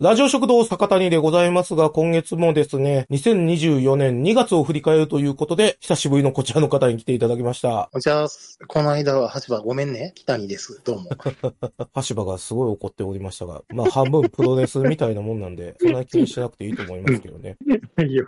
[0.00, 7.90] ラジオ食堂坂谷でございますが、今月もですね、2024年2月を振り返るということで、久しぶりのこちらの方に来ていただきました。
[8.00, 8.28] じゃあ、
[8.66, 10.12] この間は橋場ごめんね。
[10.14, 10.80] 北にです。
[10.84, 11.10] どうも。
[12.08, 17.58] 橋場がすごい怒っておりましたが、まあ半分プロレスみたいなもんなんで、そんなに気にしなくていいと思いますけどね。
[18.02, 18.26] いいよ。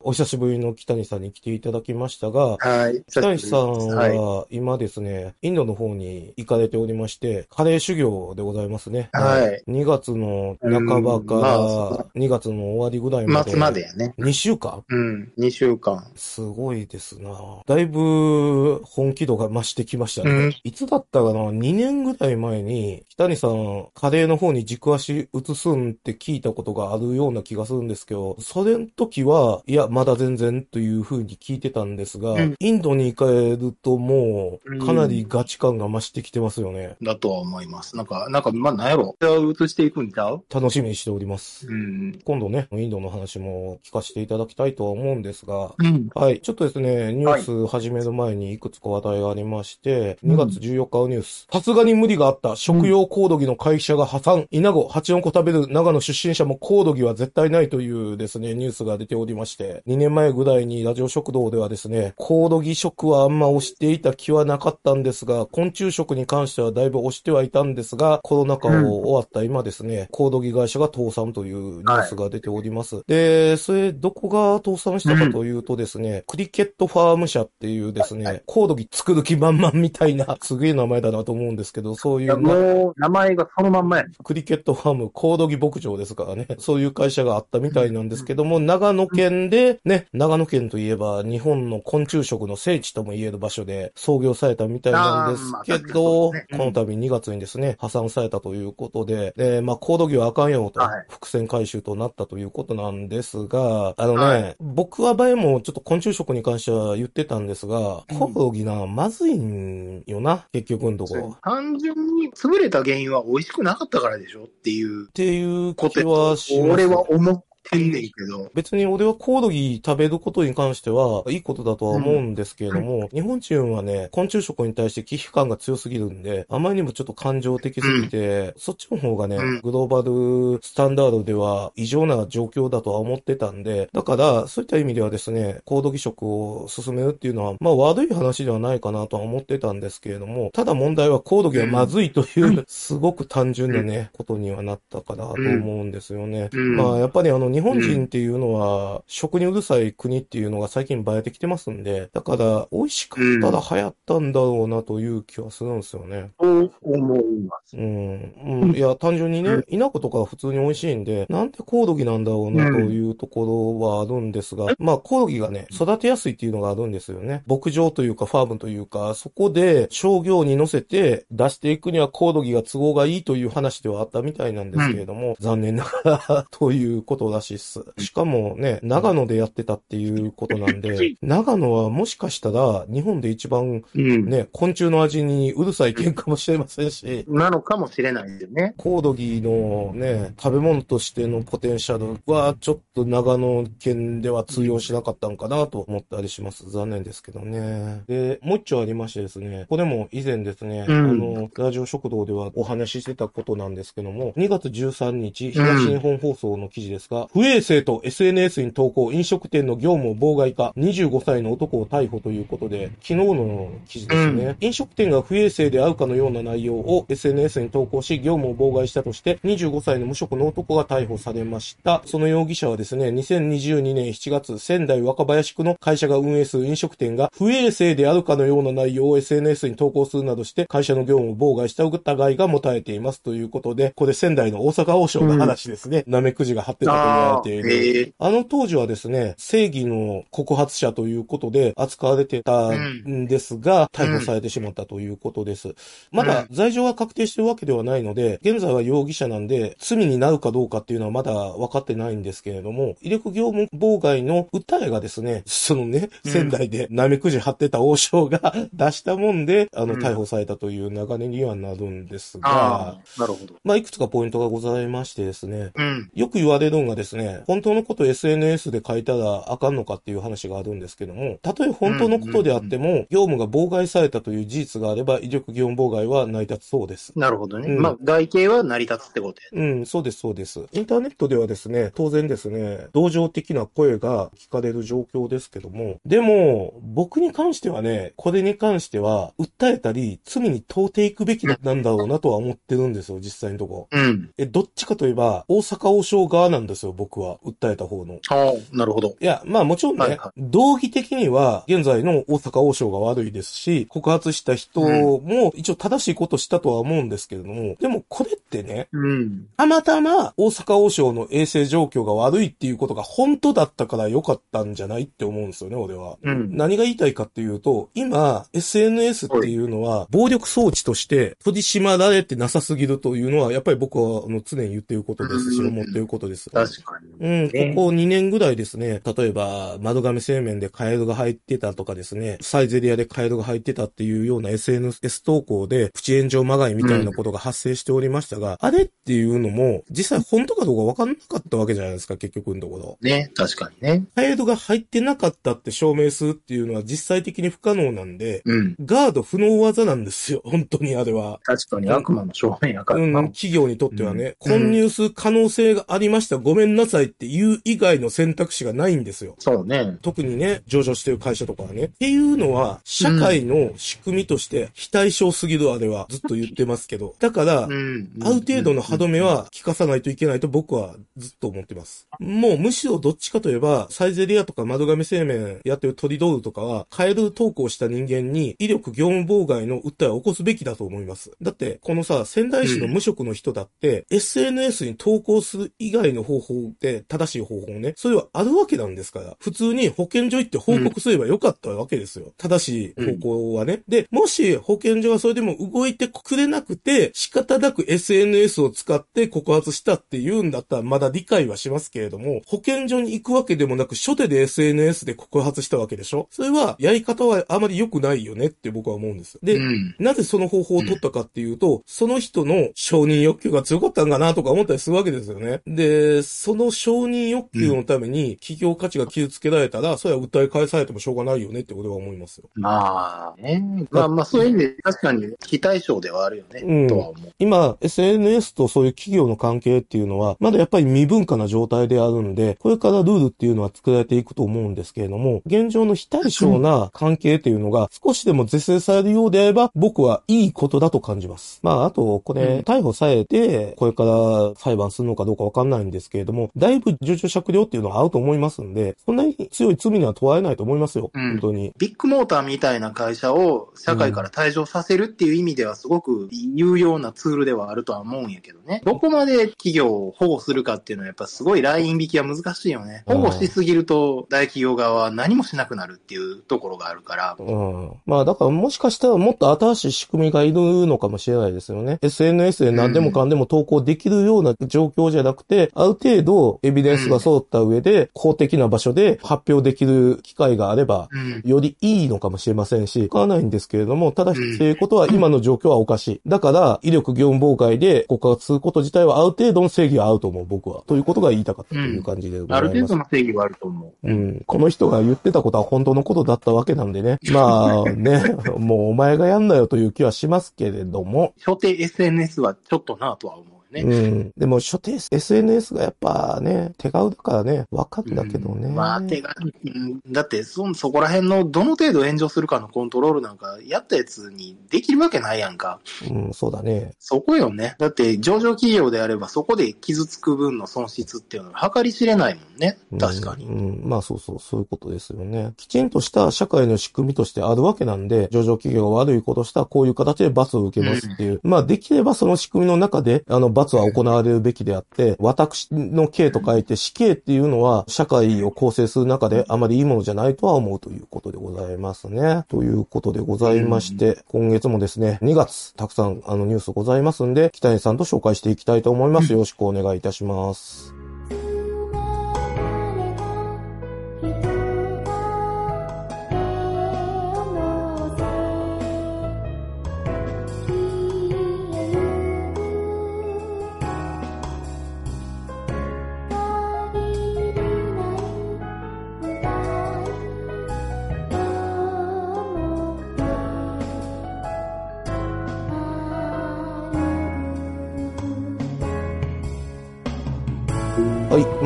[0.00, 3.02] お久しぶりの北西さんに来ていただきましたが、はい。
[3.10, 4.16] 北西さんはい。
[4.16, 9.08] は今ですね、インドの方に行かれておりまして、カレー修行でございますね。
[9.12, 9.62] はい。
[9.68, 13.50] 2月の半ばから2月の終わりぐらいまで。
[13.50, 14.14] 末までやね。
[14.18, 14.84] 2週間？
[14.88, 15.32] うん。
[15.36, 16.04] 2週間。
[16.14, 17.30] すごいですな。
[17.66, 20.30] だいぶ本気度が増してきましたね。
[20.30, 36.96] うんいつだったかな ?2 年ぐらい前に、北谷さん、カレーの方に軸足移すんって聞いたことがあるような気がするんですけど、それの時は、いや、まだ全然という風に聞いてたんですが、うんインドに行かれるともう、うんかなりガチ感が増してきてますよね。
[37.02, 37.96] だとは思います。
[37.96, 39.16] なんか、なんか、まあ、なんやろ。
[39.20, 40.42] じゃあ、移していくんちゃう？
[40.52, 41.66] 楽しみにしております。
[41.68, 42.18] うん。
[42.24, 46.08] 今度ね、インドの話も聞かせていただきたいとは思うんですが、うん。
[46.14, 46.40] はい。
[46.40, 51.46] ちょっとですね、ニュース始める前にいくつか話題がありまして、2月14日のニュース。
[51.52, 52.56] さすがに無理があった。
[52.56, 54.46] 食用コオドギの会社が破産。
[54.50, 73.02] 稲子8、4個食べる長野出身者もコオドギは絶対ないというですね、ニュースが出ておりまして、2年前ぐらいにラジオ食堂ではですね、コオドギ食はあんま推していた気はなかったんですが、昆虫食に関してはだいぶ推してはいたんですが、コロナ禍を終わった今ですね、コオドギ会社が倒産というニュースが出ております。
[73.06, 84.10] で、それ、どこが倒産したかというとですね、クリケットファーム社っていうですね、コオドギ作る気満々みたいな、すげえ名前だなと思うんですけど、そういうな、もう、名前がそのまんまやね。
[84.22, 86.46] クリケットファーム、コオドギ牧場ですからね。
[86.58, 96.58] そういう会社があったみたいなんですけども、長野県で、ね、長野県といえば日本の昆虫食の聖地とも言える場所で創業されたみたいなんですけど、そうですね。
[96.58, 104.56] この度2月にですね、破産されたということで、で、まあ、コオドギはあかんよとはい、伏線回収となったということなんですが、あのね、はい。
[104.60, 108.18] 僕は前もちょっと昆虫食に関しては言ってたんですが、うん。
[108.18, 111.16] コオドギな、まずいんよな、結局のとこ。
[111.16, 111.36] ろ。
[111.42, 115.08] 単純に潰れた原因は美味しくなかったからでしょっていう。
[115.08, 116.72] っていう気ことはします。
[116.72, 118.50] 俺は思ってんねんけど。
[118.54, 129.60] 別に俺はコオロギ食べることに関してはいいことだとは思うんですけれども、日本人はね、昆虫食に対して危機感が強すぎるんで、あまりにもちょっと感情的すぎて、そっちの方がね、うん。
[129.60, 146.50] グローバルスタンダードでは異常な状況だとは思ってたんで、だから、そういった意味ではですね、コオロギ食を進めるっていうのは、まあ悪い話ではないかなとは思ってたんですけれども、ただ問題はコオロギはまずいという、すごく単純なね、ことにはなったかなと思うんですよね。
[146.52, 146.76] うん。
[146.76, 156.30] まあやっぱりあの日本人っていうのは、食にうるさい国っていうのが最近映えてきてますんで、だから美味しかったら流行ったんだろうなという気はするんですよね。
[156.40, 157.76] そう思います。
[157.76, 158.32] うん。
[158.62, 158.76] うん。
[158.76, 167.42] いや、単純にね、稲子とかは普通に美味しいんで、なんでコオロギなんだろうなというところはあるんですが、まあコオロギがね、育てやすいっていうのがあるんですよね。
[167.48, 177.84] 牧場というかファームというか、そこで商業に乗せて出していくにはコオロギが都合がいいという話ではあったみたいなんですけれども、残念ながらということらしいっす。
[177.98, 184.28] しかもね、長野でやってたっていうことなんで、 長野はもしかしたら日本で一番うん。
[184.28, 188.74] ね、昆虫の味にうるさい県かもしれませんし、なのかもしれないですよね。
[188.76, 196.70] コオロギのね、食べ物としてのポテンシャルはちょっと長野県では通用しなかったんかなと思ったりします。
[196.70, 198.02] 残念ですけどね。
[198.06, 222.02] で、もう一丁ありましてですね、これも以前ですね、うんあの、ラジオ食堂ではお話ししてたことなんですけども、2月13日、東日本放送の記事ですが、不衛生と SNS に投稿、飲食店の業務を妨害か、25歳の男を逮捕ということで、昨日の記事ですね、飲食店が不衛生であるかのような内容を SNS に投稿し、業務を妨害したとして、25歳の無職の男が逮捕されました。
[222.06, 236.02] その容疑者はですね、2022年7月、仙台若林区の会社が運営する飲食店が不衛生であるかのような内容を SNS に投稿するなどして、会社の業務を妨害した疑いが持たれていますということで、これ仙台の大阪王将の話ですね。
[236.08, 237.72] なめくじが貼ってたと言われている。
[237.72, 245.74] ええあの当時はですね、正義の告発者ということで扱われてたんですが、逮捕されてしまったということです。
[246.10, 263.54] まだ罪状が確定してるわけではないので、現在は容疑者なんで、罪になるかどうかっていうのはまだ分かってないんですけれども、威力業務妨害の訴えがですね、そのね、うん仙台でなめくじ貼ってた王将が 出したもんで、あの、うん逮捕されたという流れにはなるんですが、なるほど。
[263.64, 266.10] まあ、いくつかポイントがございましてですね、うん。
[266.14, 277.12] よく言われるのがですですね、本当のこと SNS で書いたらあかんのかっていう話があるんですけども、たとえ本当のことであっても、業務が妨害されたという事実があれば、威力業務妨害は成り立つそうです。
[277.16, 277.72] なるほどね。
[277.72, 279.70] うんまあ、外形は成り立つってことやね。
[279.70, 280.66] うん、そうです、そうです。
[280.72, 293.98] インターネットではですね、当然ですね、同情的な声が聞かれる状況ですけども、でも、僕に関してはね、これに関しては、訴えたり、罪に問うていくべきなんだろうなとは思ってるんですよ、実際のところ。
[294.00, 294.30] うん。
[294.36, 297.38] え、どっちかといえば、大阪王将側なんですよ、僕は。
[297.44, 298.18] 訴えた方の。
[298.28, 299.14] ああ、なるほど。
[299.20, 309.46] いや、まあもちろんね、はいは道義的には現在の大阪王将が悪いですし、告発した人も一応正しいことしたとは思うんですけれども、でもこれってね、うん。
[309.56, 316.18] たまたま大阪王将の衛生状況が悪いっていうことが本当だったから良かったんじゃないって思うんですよね、俺は。
[316.22, 316.56] うん。
[316.56, 326.50] 何が言いたいかっていうと、今、SNS っていうのは、暴力装置として取り締まられてなさすぎるというのは、やっぱり僕はあの常に言ってることですし、うん思ってることです。
[326.50, 326.87] 確かに。
[327.20, 342.98] うん、ねここ2年ぐらいですね、例えば、丸亀製麺でカエルが入ってたとかですね、サイゼリアでカエルが入ってたっていうような SNS 投稿で、プチ炎上まがいみたいなことが発生しておりましたが、あれっていうのも、実際本当かどうかわかんなかったわけじゃないですか、結局のところ。
[343.00, 344.06] ね、確かにね。
[344.14, 348.76] カエルが入ってなかったって証明するっていうのは実際的に不可能なんで、うん。
[348.84, 351.40] ガード不能技なんですよ、 本当にあれは。
[351.42, 353.22] 確かに悪魔の正面やからうん、な。
[353.28, 359.34] 企業にとってはね、うん混入する可能性がありました、ごめんなさいっていう以外の選択肢がないんですよ。
[359.38, 359.98] そうね。
[360.02, 361.84] 特にね、上場してる会社とかはね。
[361.84, 367.14] っていうのは、社会の仕組みとして非対称すぎるあれはずっと言ってますけど。
[367.18, 368.08] だから、うん。
[368.22, 372.08] ある程度の歯止めは効かさないといけないと僕はずっと思ってます。
[372.20, 381.32] もうむしろどっちかといえば、サイゼリアとか丸亀製麺やってるトリドールとかは、カエル投稿した人間に威力業務妨害の訴えを起こすべきだと思います。
[381.42, 392.32] だって、このさ、仙台市の無職の人だって、SNS に投稿する以外の方法で正しい方法ね、それはあるわけなんですから、普通に保健所行って報告すればよかったわけですよ。
[392.36, 393.82] 正しい方向はね。
[393.88, 406.28] で、もし保健所がそれでも動いてくれなくて、仕方なく SNS を使って告発したって言うんだったらまだ理解はしますけれども、保健所に行くわけでもなく、初手で SNS で告発したわけでしょ？
[406.30, 409.38] それは、やり方はあまり良くないよねって僕は思うんです。
[409.42, 409.96] で、うん。
[409.98, 415.60] なぜその方法を取ったかっていうと、その人の承認欲求が強かったんかなとか思ったりするわけですよね。
[415.66, 422.50] で、その承認欲求のために企業価値が傷つけられたら、それは訴え返されてもしょうがないよねってことは思いますよ。
[422.54, 423.86] まあね。
[423.90, 426.60] まあまあ、そういう意味で確かに非対称ではあるよね。
[426.60, 427.32] うんとは思う。
[427.38, 441.60] 今、SNS とそういう企業の関係っていうのは、まだやっぱり未文化な状態であるんで、これからルールっていうのは作られていくと思うんですけれども、現状の非対称な関係っていうのが少しでも是正されるようであれば、僕はいいことだと感じます。
[441.62, 451.10] まあ、あと、こうんれ、逮捕されて、これから裁判するのかどうかわかんないんですけれども、だいぶ重症酌量っていうのは合うと思いますんで、そんなに強い罪には問われないと思いますよ。
[451.14, 451.72] うん本当に。
[451.78, 458.82] ビッグモーターみたいな会社を社会から退場させるっていう意味ではすごく有用なツールではあるとは思うんやけどね。
[458.84, 463.02] どこまで企業を保護するかっていうのはやっぱすごいライン引きは難しいよね。
[463.06, 467.36] 保護しすぎると大企業側は何もしなくなるっていうところがあるから。
[467.38, 467.92] うん。
[468.06, 471.98] まあだからもしかしたらもっと新しい仕組みがいるのかもしれないですよね。
[472.02, 476.27] SNS で何でもかんでも投稿できるような状況じゃなくて、ある程度
[476.62, 481.42] エビデンスが揃った上で、公的な場所で発表できる機会があれば、うん。
[481.44, 486.20] よりいいのかもしれませんし、わからないんですけれども、ただ必要いうことは今の状況はおかしい。
[486.26, 490.82] だから、威力業務妨害で告発すること自体はある程度の正義が合うと思う、僕は。
[490.86, 492.70] ということが言いたかったという感じでございます。
[492.70, 494.10] ある程度の正義はあると思う。
[494.10, 494.42] うん。
[494.46, 497.18] この人が言ってたことは本当のことだったわけなんでね。
[497.32, 498.22] まあね、
[498.58, 501.32] もうお前がやんなよという気はしますけれども。
[501.36, 503.82] 所定 SNS はちょっとなとは思うよね。
[503.82, 504.32] うん。
[504.36, 508.68] でも、初手 SNS がやっぱね、手軽だからね、わかるんだけどね。
[508.68, 515.80] うんまあ、手が、うんだってそ、そこら辺のどの程度炎上するかのコントロールなんか、やったやつにできるわけないやんか。
[516.10, 516.92] うん、そうだね。
[516.98, 517.76] そこよね。
[517.78, 522.78] だって、上場企業であれば、そこで傷つく分の損失っていうのは計り知れないもんね。
[522.98, 523.46] 確かに。
[523.46, 525.52] うん、うんまあそうそう、そういうことですよね。
[525.56, 531.40] きちんとした社会の仕組みとしてあるわけなんで、上場企業が悪いことしたらこういう形で罰を受けますっていう。
[531.42, 542.44] まあできればその仕組みの中で、あの罰は行われるべきであって、私の刑と書いて死刑っていうのは、社会を構成する中であまりいいものじゃないとは思うということでございますね。
[542.48, 549.32] ということでございまして、今月もですね、2月、たくさんあのニュースございますんで、北谷さんと紹介していきたいと思います。
[549.32, 550.94] よろしくお願いいたします。「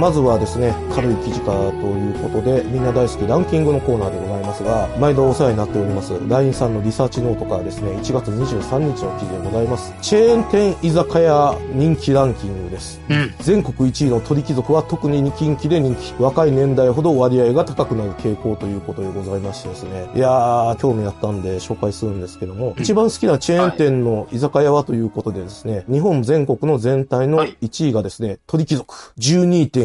[0.02, 9.94] まずはですね、軽い記事からということで、みんな大好きランキングのコーナーでございますが、毎度お世話になっております、LINE さんのリサーチノートからですね、1月23日の記事でございます。
[10.02, 13.00] チェーン店居酒屋人気ランキングです。
[13.08, 13.32] うん。
[13.38, 16.20] 全国1位の鳥貴族は特に近畿で人気。
[16.20, 20.08] 若い年代ほど割合が高くなる傾向ということでございましてですね。
[20.16, 28.96] いやー、興味あったんで紹介するんですけども、一番好きなチェーン店の居酒屋はということでですね、日本全国の全体のはい1位がですね、鳥貴族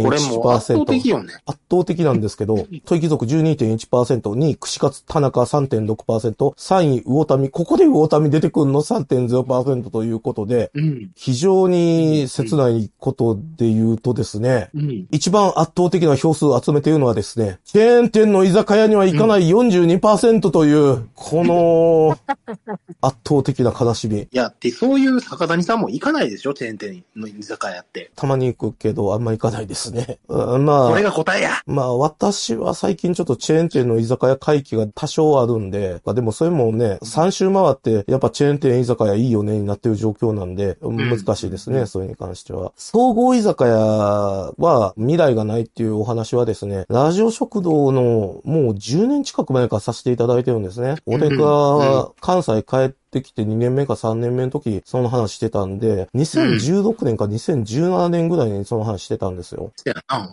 [0.09, 1.09] これもう圧倒的12.1%。
[1.09, 1.33] よね。
[1.45, 11.11] 圧倒的なんですけど、鳥貴族12.1%、2位、串カツ田中3.6%、3位、魚民、ここで魚民出てくるの？3.0%ということで、うん。
[11.15, 15.07] 非常に切ないことで言うとですね、うん。
[15.11, 22.17] 一番圧倒的な票数を集めているのはですね、チェーン店の居酒屋には行かない42%という、この
[23.01, 24.21] 圧倒的な悲しみ。
[24.21, 26.53] いや、ってそういう坂谷さんも行かないでしょ？
[26.53, 28.11] チェーン店の居酒屋って。
[28.15, 29.96] たまに行くけど、あんま行かないですね。
[30.27, 31.51] うんまあ、これが答えや。
[31.65, 42.71] まあ私は最近ちょっとチェーン店の居酒屋回帰が多少あるんで、まあでもそれもね、3週回って、やっぱチェーン店居酒屋いいよねになってる状況なんで、難しいですね、それに関しては。
[42.75, 50.95] 総合居酒屋は未来がないっていうお話はですね、ラジオ食堂のもう10年近く前からさせていただいてるんですね。
[51.05, 59.71] おでかは関西帰ってきて2年目か3年目の時、その話してたんで、2016年か2017年ぐらいにその話してたんですよ。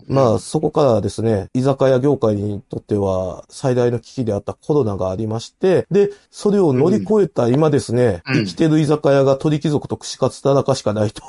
[0.07, 11.23] まあ、そこからですね、居酒屋業界にとっては最大の危機であったコロナがありまして、で、それを乗り越えた今ですね、うん生きてる居酒屋が鳥貴族と串カツ田中しかないと。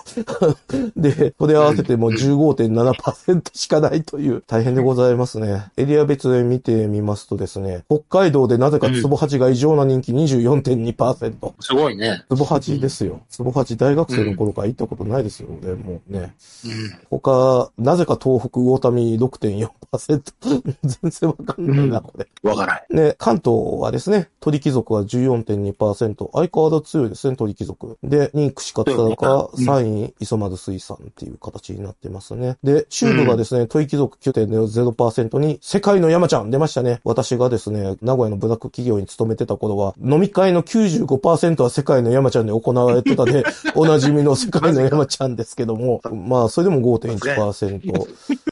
[0.97, 5.65] で、それ合わせてもう15.7%しかないという、大変でございますね。
[5.77, 11.44] エリア別で見てみますとですね、北海道でなぜかツボハチが異常な人気24.2%。
[11.59, 12.23] すごいね。
[12.29, 13.21] ツボハチですよ。
[13.29, 16.33] ツボハチ大学生の頃から行ったことないですよ、俺もうね。
[16.65, 16.97] うん。
[17.09, 19.69] 他、なぜか東北魚民6.4%。
[20.83, 22.27] 全然わかんないな、うんこれ。
[22.43, 22.95] わからん。
[22.95, 26.29] ね、関東はですね、鳥貴族は14.2%。
[26.33, 27.97] 相変わらず強いですね、鳥貴族。
[28.03, 32.57] で、2位串カツ田中、うん3位磯丸水産っていう形になってますね。
[32.63, 36.99] で、中部がですね、鳥貴族9.0%に、世界の山ちゃん出ましたね。
[37.03, 43.43] 私がですね、名古屋のブラック企業に勤めてた頃は、飲み会の95%は世界の山ちゃんで行われてたで、
[43.75, 48.07] おなじみの世界の山ちゃんですけども、まあ、それでも5.1%。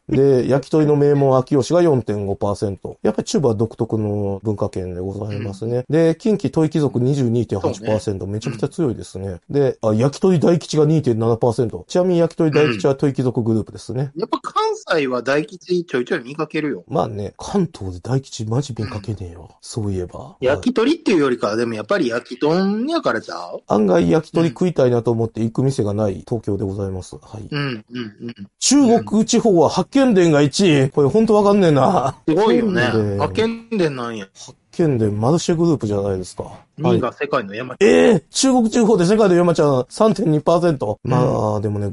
[0.10, 2.98] で、焼き鳥の名門秋吉が4.5%。
[3.02, 5.84] やっぱり中部は独特の文化圏でございますね。
[5.90, 9.40] で、近畿鳥貴族22.8%、めちゃくちゃ強いですね。
[9.50, 11.86] で、あ、焼き鳥大吉が2.7%。
[11.86, 14.12] ちなみに焼き鳥大吉は鳥貴族グループですね。
[14.16, 16.84] やっぱ関西は大吉ちょいちょい見かけるよ。
[16.88, 19.50] まあね、関東で大吉マジ見かけねえよ。
[19.62, 20.38] そういえば。
[20.42, 27.16] 焼き鳥っていうよりかは、でもやっぱり焼き豚やからちゃう案外焼き鳥食いたいなと思って行く店がない東京でございます。
[27.16, 27.48] はい。
[27.50, 27.84] うん、うん、
[28.22, 28.36] うん。
[28.60, 30.90] 中国地方は発見伝が1位。
[30.90, 32.16] これほんとわかんねえな。
[32.28, 32.82] すごいよね
[33.20, 34.28] 発見伝なんや。
[34.34, 36.44] 発見伝マルシェグループじゃないですか。
[36.44, 36.82] はい。
[36.82, 37.76] 2位が世界の山。
[37.80, 40.98] ええ中国地方で世界の山ちゃん3.2%。
[41.04, 41.90] うんまあ、でもね、5.1%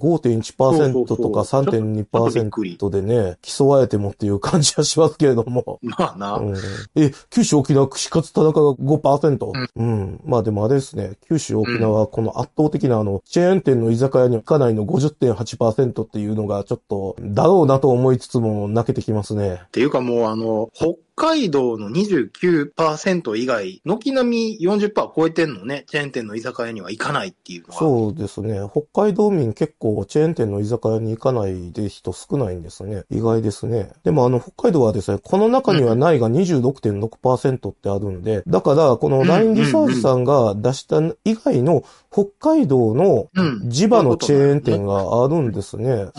[0.56, 1.22] とかそうそうそうちょっと
[1.92, 2.04] びっ
[2.50, 5.78] くり3.2%でね、競われてもっていう感じはしますけれども。
[5.82, 6.34] まあな。
[6.36, 6.56] うん、
[6.96, 9.46] え、九州沖縄串カツ田中が5%。
[9.46, 10.20] うんうん。
[10.24, 19.60] まあでもあれですね、九州沖縄はこの圧倒的なあの、チェーン店の居酒屋に行かないの50.8%っていうのがちょっと、だろうなと思いつつも泣けてきますね。
[19.66, 25.84] っていうかもうあの、北海道の29%以外、軒並み40%超えてんのね。
[25.86, 27.78] チェーン店の居酒屋には行かないっていうのは。
[27.78, 28.58] そうですね。
[28.72, 33.02] 北海道民結構チェーン店の居酒屋に行かないで人少ないんですね。
[33.10, 33.92] 意外ですね。
[34.02, 43.68] でもあの、北海道はですね、この中にはないが26.6%ってあるんで、だからこの LINE リサーチさんが出した以外の北海道のうん。
[43.68, 45.90] 地場のチェーン店があるんですね。
[45.90, 46.12] うん。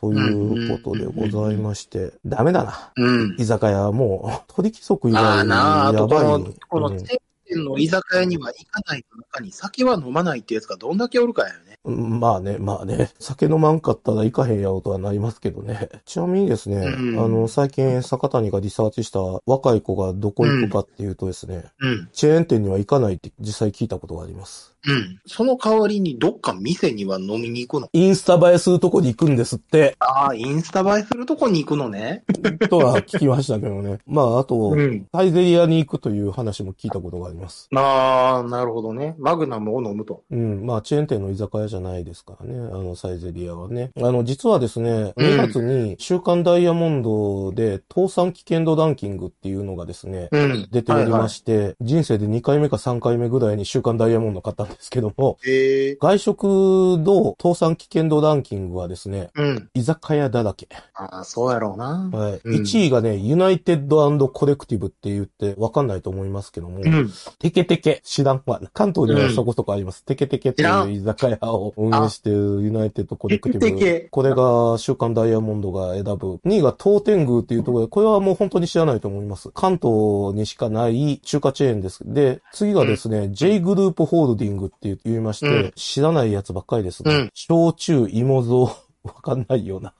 [0.00, 2.92] ということでございまして、ダメだな。
[2.96, 3.36] うん。
[3.38, 6.44] 居酒屋はもう、鳥貴族以あ外あなあ、あやばい。
[6.44, 11.78] とこの、チェーン店の居酒屋には行かないと中に酒は飲まないってやつがどんだけおるかやよね。
[11.84, 13.10] うんまあね、まあね。
[13.18, 15.88] 酒飲まんかったら行かへんやろとはなりますけどね。
[16.04, 22.08] ちなみにですね、うんあの、最近坂谷がリサーチした若い子がどこ行くかっていうとですね、うん。
[22.12, 24.69] チェーン店には行かないって実際聞いたことがあります。
[24.86, 25.20] うん。
[25.26, 27.88] その代わりにどっか店には飲みに行くの？
[27.92, 32.24] インスタ映えするとこに行くんですって、ああ、インスタ映えするとこに行くのね。
[32.70, 33.98] とは聞きましたけどね。
[34.06, 35.06] まあ、あと、ん。
[35.12, 37.68] サイゼリアに行くという話も聞いたことがあります。
[37.74, 39.16] ああ、なるほどね。
[39.18, 40.22] マグナムを飲むと。
[40.30, 40.64] うん。
[40.64, 42.58] まあ、チェーン店の居酒屋じゃないですからね。
[42.58, 43.90] あの、サイゼリアはね。
[43.98, 50.68] あの、実はですね、うん2月に週刊ダイヤモンドで倒産危険度ランキングっていうのがですね、うん。
[50.70, 59.70] 出ておりましして、人生で2回目か3回目ぐらいに週刊ダイヤモンド買ったんですけども、ええ外食の倒産危険度ランキングはですね、うん。
[59.74, 60.68] 居酒屋だらけ。
[60.94, 62.10] ああ、そうやろうな。
[62.12, 62.40] はい。
[62.44, 67.10] うん1位がね、ユナイテッドコレクティブって言ってわかんないと思いますけども、うん。
[67.38, 68.60] テケテケ、知らんわ。
[68.72, 70.04] 関東にはそこそこあります。
[70.04, 74.08] テケテケっていうん居酒屋を運営しているユナイテッドコレクティテケテケブ。
[74.10, 76.40] これが週刊ダイヤモンドが選ぶ。
[76.46, 79.50] 2位が東天宮っていうところで、これはもう本当に知らないと思います。
[79.54, 82.00] 関東にしかない中華チェーンです。
[82.04, 87.14] で、次がですね、J グループホールディングって言いまして、うん知らないやつばっかりですね。
[87.14, 88.56] うん焼酎、芋蔵、
[89.04, 89.94] わかんないような。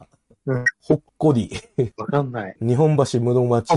[0.46, 1.50] うんほっこり、
[1.98, 2.56] わかんない。
[2.60, 3.74] 日本橋室町、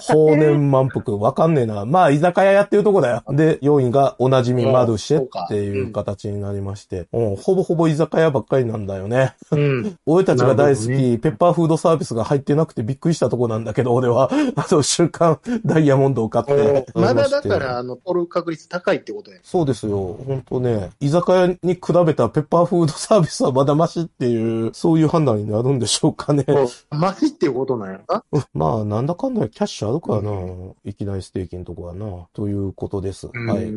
[0.00, 1.84] 法年満腹、わかんねえな。
[1.84, 3.22] まあ、居酒屋やってるとこだよ。
[3.28, 9.34] で、4位がおなじみマルシェっていう形になりまして、うん、ほぼほぼ居酒屋ばっかりなんだよね。
[9.50, 9.98] うん。
[10.06, 16.86] 俺たちが大好き、なるほどペッパーフードサービスが入ってなくてびっくりしたとこなんだけど、俺は、 あの、週刊ダイヤモンドを買って。
[16.94, 19.38] まだだから、あの、取る確率高いってことや。
[19.42, 20.18] そうですよ。
[20.26, 26.44] 本当ね、居酒屋に比べたペッパーフードサービスはまだマシっていう、そういう判断になるんでしょうかね。
[26.90, 28.24] マシっていうことなんやな。
[28.54, 30.72] まあ、なんだかんだキャッシュあるからな。
[30.84, 32.26] いきなりステーキのとこはな。
[32.32, 33.28] ということです。
[33.28, 33.72] はい。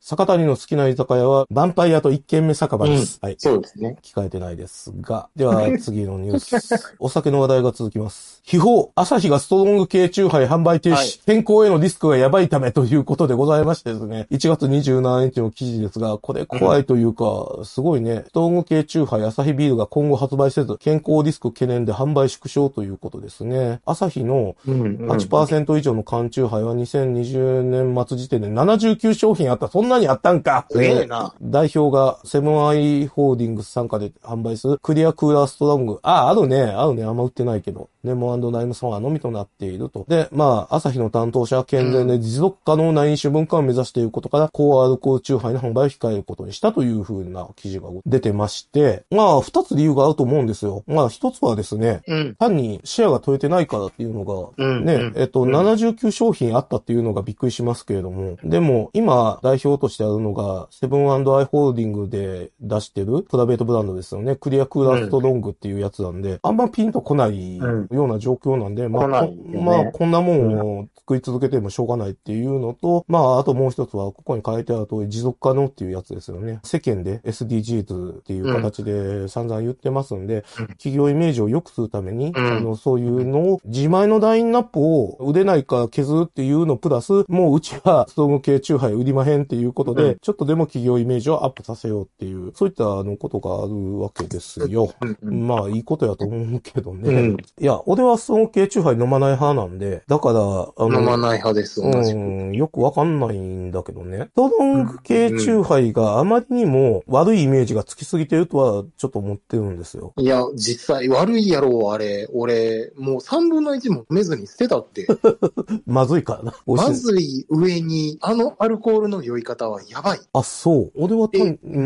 [0.00, 3.18] 坂谷の好きな居酒屋は、ヴァンパイアと一軒目酒場です。
[3.22, 3.36] はい。
[3.38, 3.96] そうですね。
[4.02, 5.28] 聞かれてないですが。
[5.36, 6.96] では、次のニュース。
[6.98, 8.40] お酒の話題が続きます。
[8.44, 14.26] 秘宝、朝日がストロング系チューハイ販売停止、はい健康へのリスクがやばいためということでございましてですね。
[14.30, 18.24] 1月27日の記事ですが、これ怖いというか、すごいね。
[18.26, 23.80] ストロング系チューハイ、朝日ビールが今後発売せず、健康リスク懸念で販売縮小ということですね。
[23.84, 29.68] 朝日のうんうん8%以上の缶チューハイは2020年末時点で79商品あった。
[29.68, 31.34] そんなにあったんかすげえな。
[31.42, 36.00] 代表がセブンアイホールディングス参加で販売するクリアクーラーストロング。
[36.02, 36.62] あ、あるね。
[36.62, 37.04] あるね。
[37.04, 37.88] あんま売ってないけど。
[38.04, 40.04] レモンライムサワーのみとなっていると。
[40.08, 50.82] で、まあ、朝日の担当者は健全で持続可能な飲酒文化を目指していることから、高アルコールチューハイの販売を控えることにしたという風な記事が出てまして、まあ、二つ理由があると思うんですよ。
[50.88, 52.34] まあ、一つはですね、うん。
[52.36, 54.84] 単にシェアが取れてないからっていうのが、うん。
[54.84, 55.12] ね、うん。
[55.16, 55.54] えっと、うん。
[55.54, 64.36] 79商品あったっていうのがびっくりしますけれども、でも、今、代表としてあるのが、セブンアイ・ホールディングで出してるプライベートブランドですよね。
[64.36, 69.32] クリアクーラーストロングっていうやつなんで、あんまピンとこないような状況なんで、まあ、ね。
[69.60, 76.60] まあ、こんなもんを作り続けてもしょうがないっていうのと、まあ、あともう一つは、ここに書いてある通り、持続可能っていうやつですよね。
[76.62, 94.92] 世間で SDGs っていう形で散々言ってますんで、うん企業イメージを良くするために、うんあの、そういうのを、自前のラインナップを売れないから削るっていうのプラス、もううちはストロング系チューハイ売りまへんっていうことで、うんちょっとでも企業イメージをアップさせようっていう、そういったあのことがあるわけですよ。
[95.20, 97.10] まあ、いいことやと思うけどね。
[97.10, 102.18] うんいや、俺はストロング系チューハイ飲まない派なんで、だから、あの、飲まない派です、同じく。
[102.18, 104.28] うん、よくわかんないんだけどね。
[104.32, 110.12] ストロング系チューハイがあまりにも悪いイメージがつきすぎてるとはちょっと思ってるんですよ。
[110.16, 112.28] いや、実際悪いやろ、あれ。
[112.32, 115.06] 俺、もう3分の1も飲めずに捨てたって。
[115.86, 116.54] まずいからな。
[116.66, 120.20] まずい上に、あのアルコールの酔い方はやばい。
[120.32, 120.92] あ、そう。
[120.96, 121.28] 俺は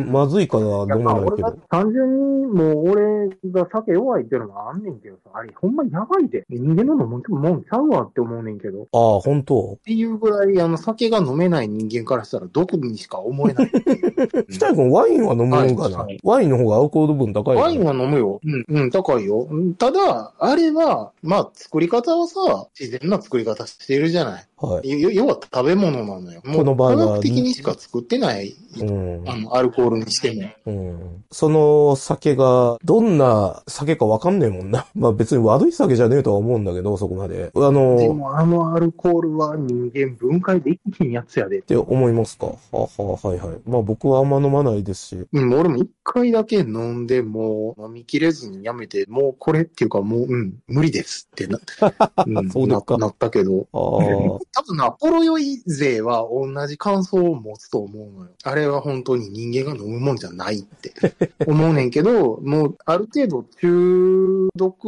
[0.07, 0.65] まずいから
[0.97, 1.57] 飲まないけど。
[1.71, 6.45] 単純にもう俺が酒弱いっていうのもあんねんけどさ、あれほんまやばいで。
[6.49, 8.87] 人間の飲むもんちゃうわって思うねんけど。
[8.97, 9.79] っああ、本当？
[9.85, 14.47] ていうぐらい、あの、酒が飲めない人間からしたら毒にしか思えないっていう。
[14.51, 18.41] 北井君ワインは飲むのかな、はいワインの方がアルコール分高いよワインは飲むよ。
[18.45, 19.47] うん、うん、高いよ。
[19.51, 24.47] うんただ、あれは、まあ、作り方はさ、自然な作り方してるじゃない。
[24.59, 25.01] はい。
[25.03, 26.41] よ要は食べ物なのよ。
[26.45, 29.23] もこのう、場合は科学的にしか作ってない、うん。
[29.29, 30.49] あの、アルコールにしても。
[30.67, 31.25] うん。
[31.31, 34.87] その酒が、どんな酒かわかんねえもんな。
[34.97, 37.51] まあ別に悪い酒じゃねえとは思うんだけど、そこまで。
[37.55, 41.63] あでの、も、あのアルコールは人間分解できひんやつやでっ。
[41.63, 42.47] て思いますか？
[42.47, 43.57] はあはあ、はいはい。
[43.67, 45.27] まあ僕はあんま飲まないですし。
[45.33, 51.59] うん、俺も一回だけ飲んで、もう飲みきれずにやめて、もうこれっていうかもう、うん、無理ですってな、
[52.25, 53.67] うん、そうななったけど。
[53.73, 58.31] 多分な、ポロ酔い勢は同じ感想を持つと思うのよ。
[58.45, 60.93] あれは本当に人間が飲むもんじゃないって
[61.47, 64.85] 思うねんけど、もうある程度中毒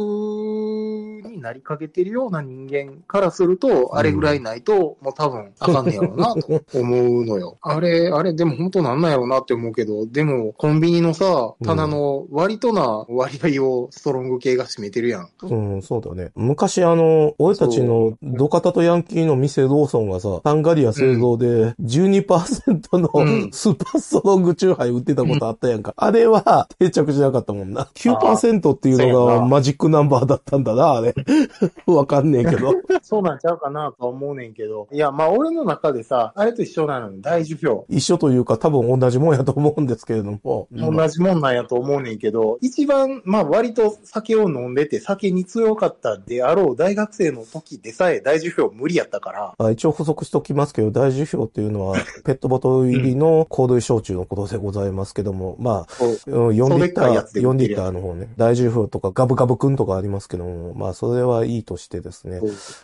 [1.27, 7.57] になりかけてるような人間からすると、あれぐらいないと、もう多分あかんねやろうなと思うのよ。
[7.61, 15.29] あれ、あれでも本当なんなんやろうなって思うけど、でもコンビニのさ、棚の割とな割合をストロング系が占めてるやん。
[15.41, 16.31] うん、そうだね。
[16.35, 25.93] 昔あの、俺たちのドカタとヤンキーの店ローソンがさ、サンガリア製造で12%のうんスーパーストロングチューハイ売ってたことあったやんか。
[25.97, 27.89] あれは定着しなかったもんな。
[27.95, 31.13] 9%っていうのがマジックナンバーだったんだな、あれ。
[31.87, 32.73] わかんねえけど。
[33.01, 34.87] そうなんちゃうかなとは思うねんけど。
[34.91, 37.81] いや、まあ俺の中でさ、あれと一緒なのに大樹氷。
[37.89, 40.67] 一緒というか多分同じもんやと思うんですけれども。
[40.71, 49.53] 同じもんなんやと思うねんけど、一番、まあ割と酒を飲んでて酒に強かったであろう大学生の時でさえ大樹氷無理やったから。
[49.57, 62.41] あ一応補足しておきますけど、大樹氷っていうのは、 ペットボトル入りの高度焼酎のことでございますけども、まあ、そううん4リッター、それっかいやつで売4ってるやつリッターの方ね、大樹氷とかガブガブくんとかありますけども、まあ、それはいいとしてですね。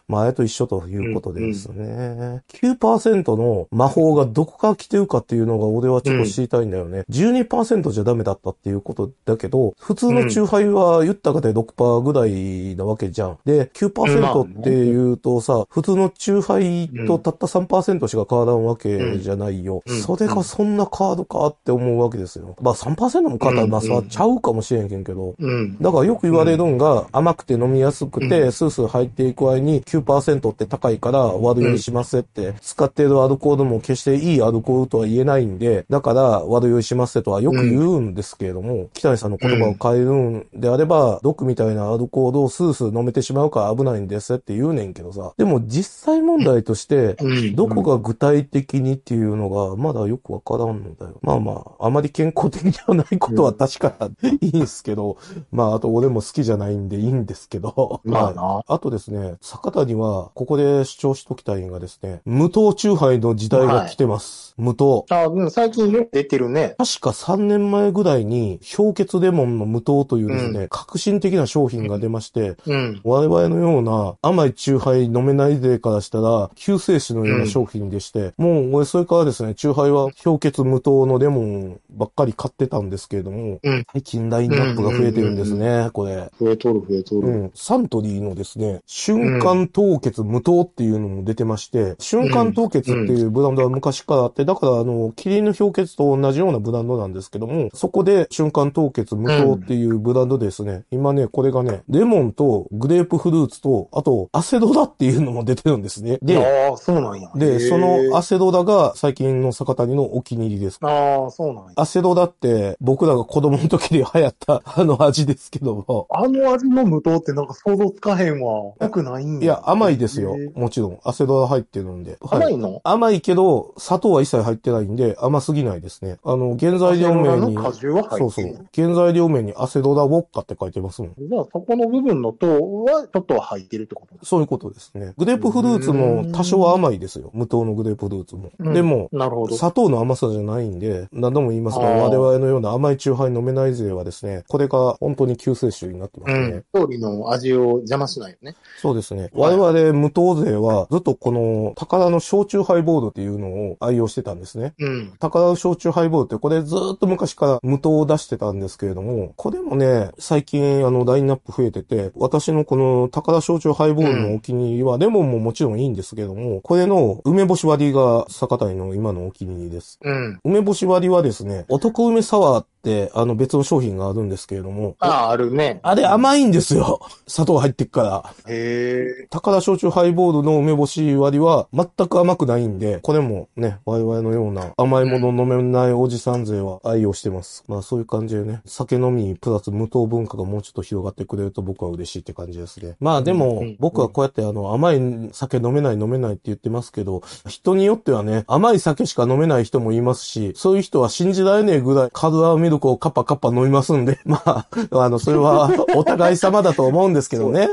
[0.07, 2.43] まあ、あれと一緒ということでですね。
[2.53, 7.05] 9%の魔法がどこから来てるかっていうのが俺はちょっと知りたいんだよね。
[7.09, 13.37] 12%じゃダメだったっていうことだけど、普通のチューハイは言ったかで6%ぐらいなわけじゃん。
[13.43, 19.83] で、9%っていうとさ、普通のチューハイとたった3%しか変わらんわけじゃないよ。
[19.85, 20.01] うん。
[20.01, 22.55] それがそんなカードかって思うわけですよ。
[22.61, 25.77] まあ3%も変わったらまあうんさ、ちゃうかもしれんけんけど、うん。
[25.79, 45.33] だからよく言われるんが、甘くて飲みやすくて、スースー入っていく合に9%って高いから悪酔いしますって、使ってるアルコールも決していいアルコールとは言えないんで、だから悪酔いしますとはよく言うんですけれども、北谷さんの言葉を変えるんであれば、毒みたいなアルコールをスースー飲めてしまうから危ないんですって言うねんけどさ。
[45.37, 47.55] でも実際問題として、うん。
[47.55, 51.19] どこが具体的にっていうのがまだよくわからんのだよ。
[51.21, 54.09] まあまあ、あまり健康的ではないことは確か
[54.41, 55.17] いいんですけど、
[55.51, 64.53] まああと俺も好きじゃないんでいいんですけど、まああとですね、坂田にはここで主張しときたいのがですね、無糖酎ハイの時代が来てます。
[64.57, 65.05] 無糖。
[65.09, 66.75] あ、うん、最近よく出てるね。
[66.77, 73.01] 確か3年前ぐらいに、氷結レモンの無糖というですね、う革新的な商品が出まして、うん。
[73.03, 86.31] 我々のような甘いチューハイ飲めないでからしたら、救世主のような商品でして、もう俺それからですね、チューハイは氷結無糖のレモンばっかり買ってたんですけれども、うん最近ラインナップが増えてるんですね、これ。
[86.39, 87.27] 増えとる増えとる。
[87.27, 87.51] うん。
[87.53, 106.17] サントリーのですね、瞬間凍結無糖っていうのも出てまして、瞬間凍結っていうブランドは昔からあって、だからあの、キリンの氷結と同じようなブランドなんですけども、そこで瞬間凍結無糖っていうブランドですね、今ね、これがね、レモンとグレープフルーツと、あと、アセドラっていうのも出てるんですね。
[106.21, 107.29] で、ああ、そうなんや。
[107.35, 110.79] へで、ーそのアセドラが最近の坂谷のお気に入りです。
[110.81, 111.71] ああ、そうなんや。
[111.75, 118.73] アセドラって僕らが子供の時に流行った あの味ですけども、あの味の無糖ってなんか想像つかへんわ。
[118.79, 119.43] よくないんや。
[119.43, 120.99] いや、甘いですよもちろん。
[121.03, 122.17] アセドラ入ってるんで。
[122.21, 122.81] はい甘いの？
[122.83, 126.17] 甘いけど、砂糖は一切入ってないんで、甘すぎないですね。
[126.23, 128.87] あの、原材料名に、の果汁は入そうそうってる。。
[128.87, 131.13] 原材料名にアセドラウォッカって書いてますもん。
[131.17, 135.13] じゃあそこの部分の糖はちょっとは入ってるってことそういうことですね。
[135.17, 137.31] グレープフルーツも多少は甘いですよ。
[137.33, 138.51] 無糖のグレープフルーツも。
[138.59, 139.55] うんでも、なるほど。
[139.55, 146.63] 砂糖の甘さじゃないんで、何度も言いますが、我々のような甘いチューハイ飲めない勢はですね、これが本当に救世主になってますね。
[146.73, 146.85] うん。
[146.85, 148.55] 通りの味を邪魔しないよね。
[148.81, 149.29] そうですね。
[149.33, 154.73] はい我々無糖勢はずっとこの宝の焼酎ハイボールっていうのを愛用してたんですね。
[154.79, 155.13] うん。
[155.19, 169.99] 宝の焼酎ハイボールってこれずっと昔から無糖を出してたんですけれども、これもね、最近あのラインナップ増えてて、私のこの宝焼酎ハイボールのお気に入りは、レモンももちろんいいんですけども、これの梅干し割りが坂谷の今のお気に入りです。
[170.01, 170.39] うん。
[170.43, 172.65] 梅干し割りはですね、男梅サワー
[173.13, 175.79] あの別の商品があるんですけれども、ああ、あるね。
[175.83, 176.99] あれ甘いんですよ。
[177.27, 178.33] 砂糖入ってっから。
[178.47, 179.27] へえ。
[179.29, 187.63] 高田焼酎ハイボールの梅干し割りは全く甘くないんで、これもね、我々のような甘いもの飲めないおじさん勢は愛用してます。
[187.67, 192.95] まあそういう感じでね、酒飲みプラス無糖文化がもうちょっと広がってくれると僕は嬉しいって感じですね。
[192.99, 207.69] まあでもうん、僕はこうやってあの甘い酒飲めない飲めないって言ってますけど、人によってはね、甘い酒しか飲めない人もいますし、そういう人は信じられねえぐらいカルアミルクをカッパカッパ飲みますんで、 まあ、あの、それはお互い様だと思うんですけどね。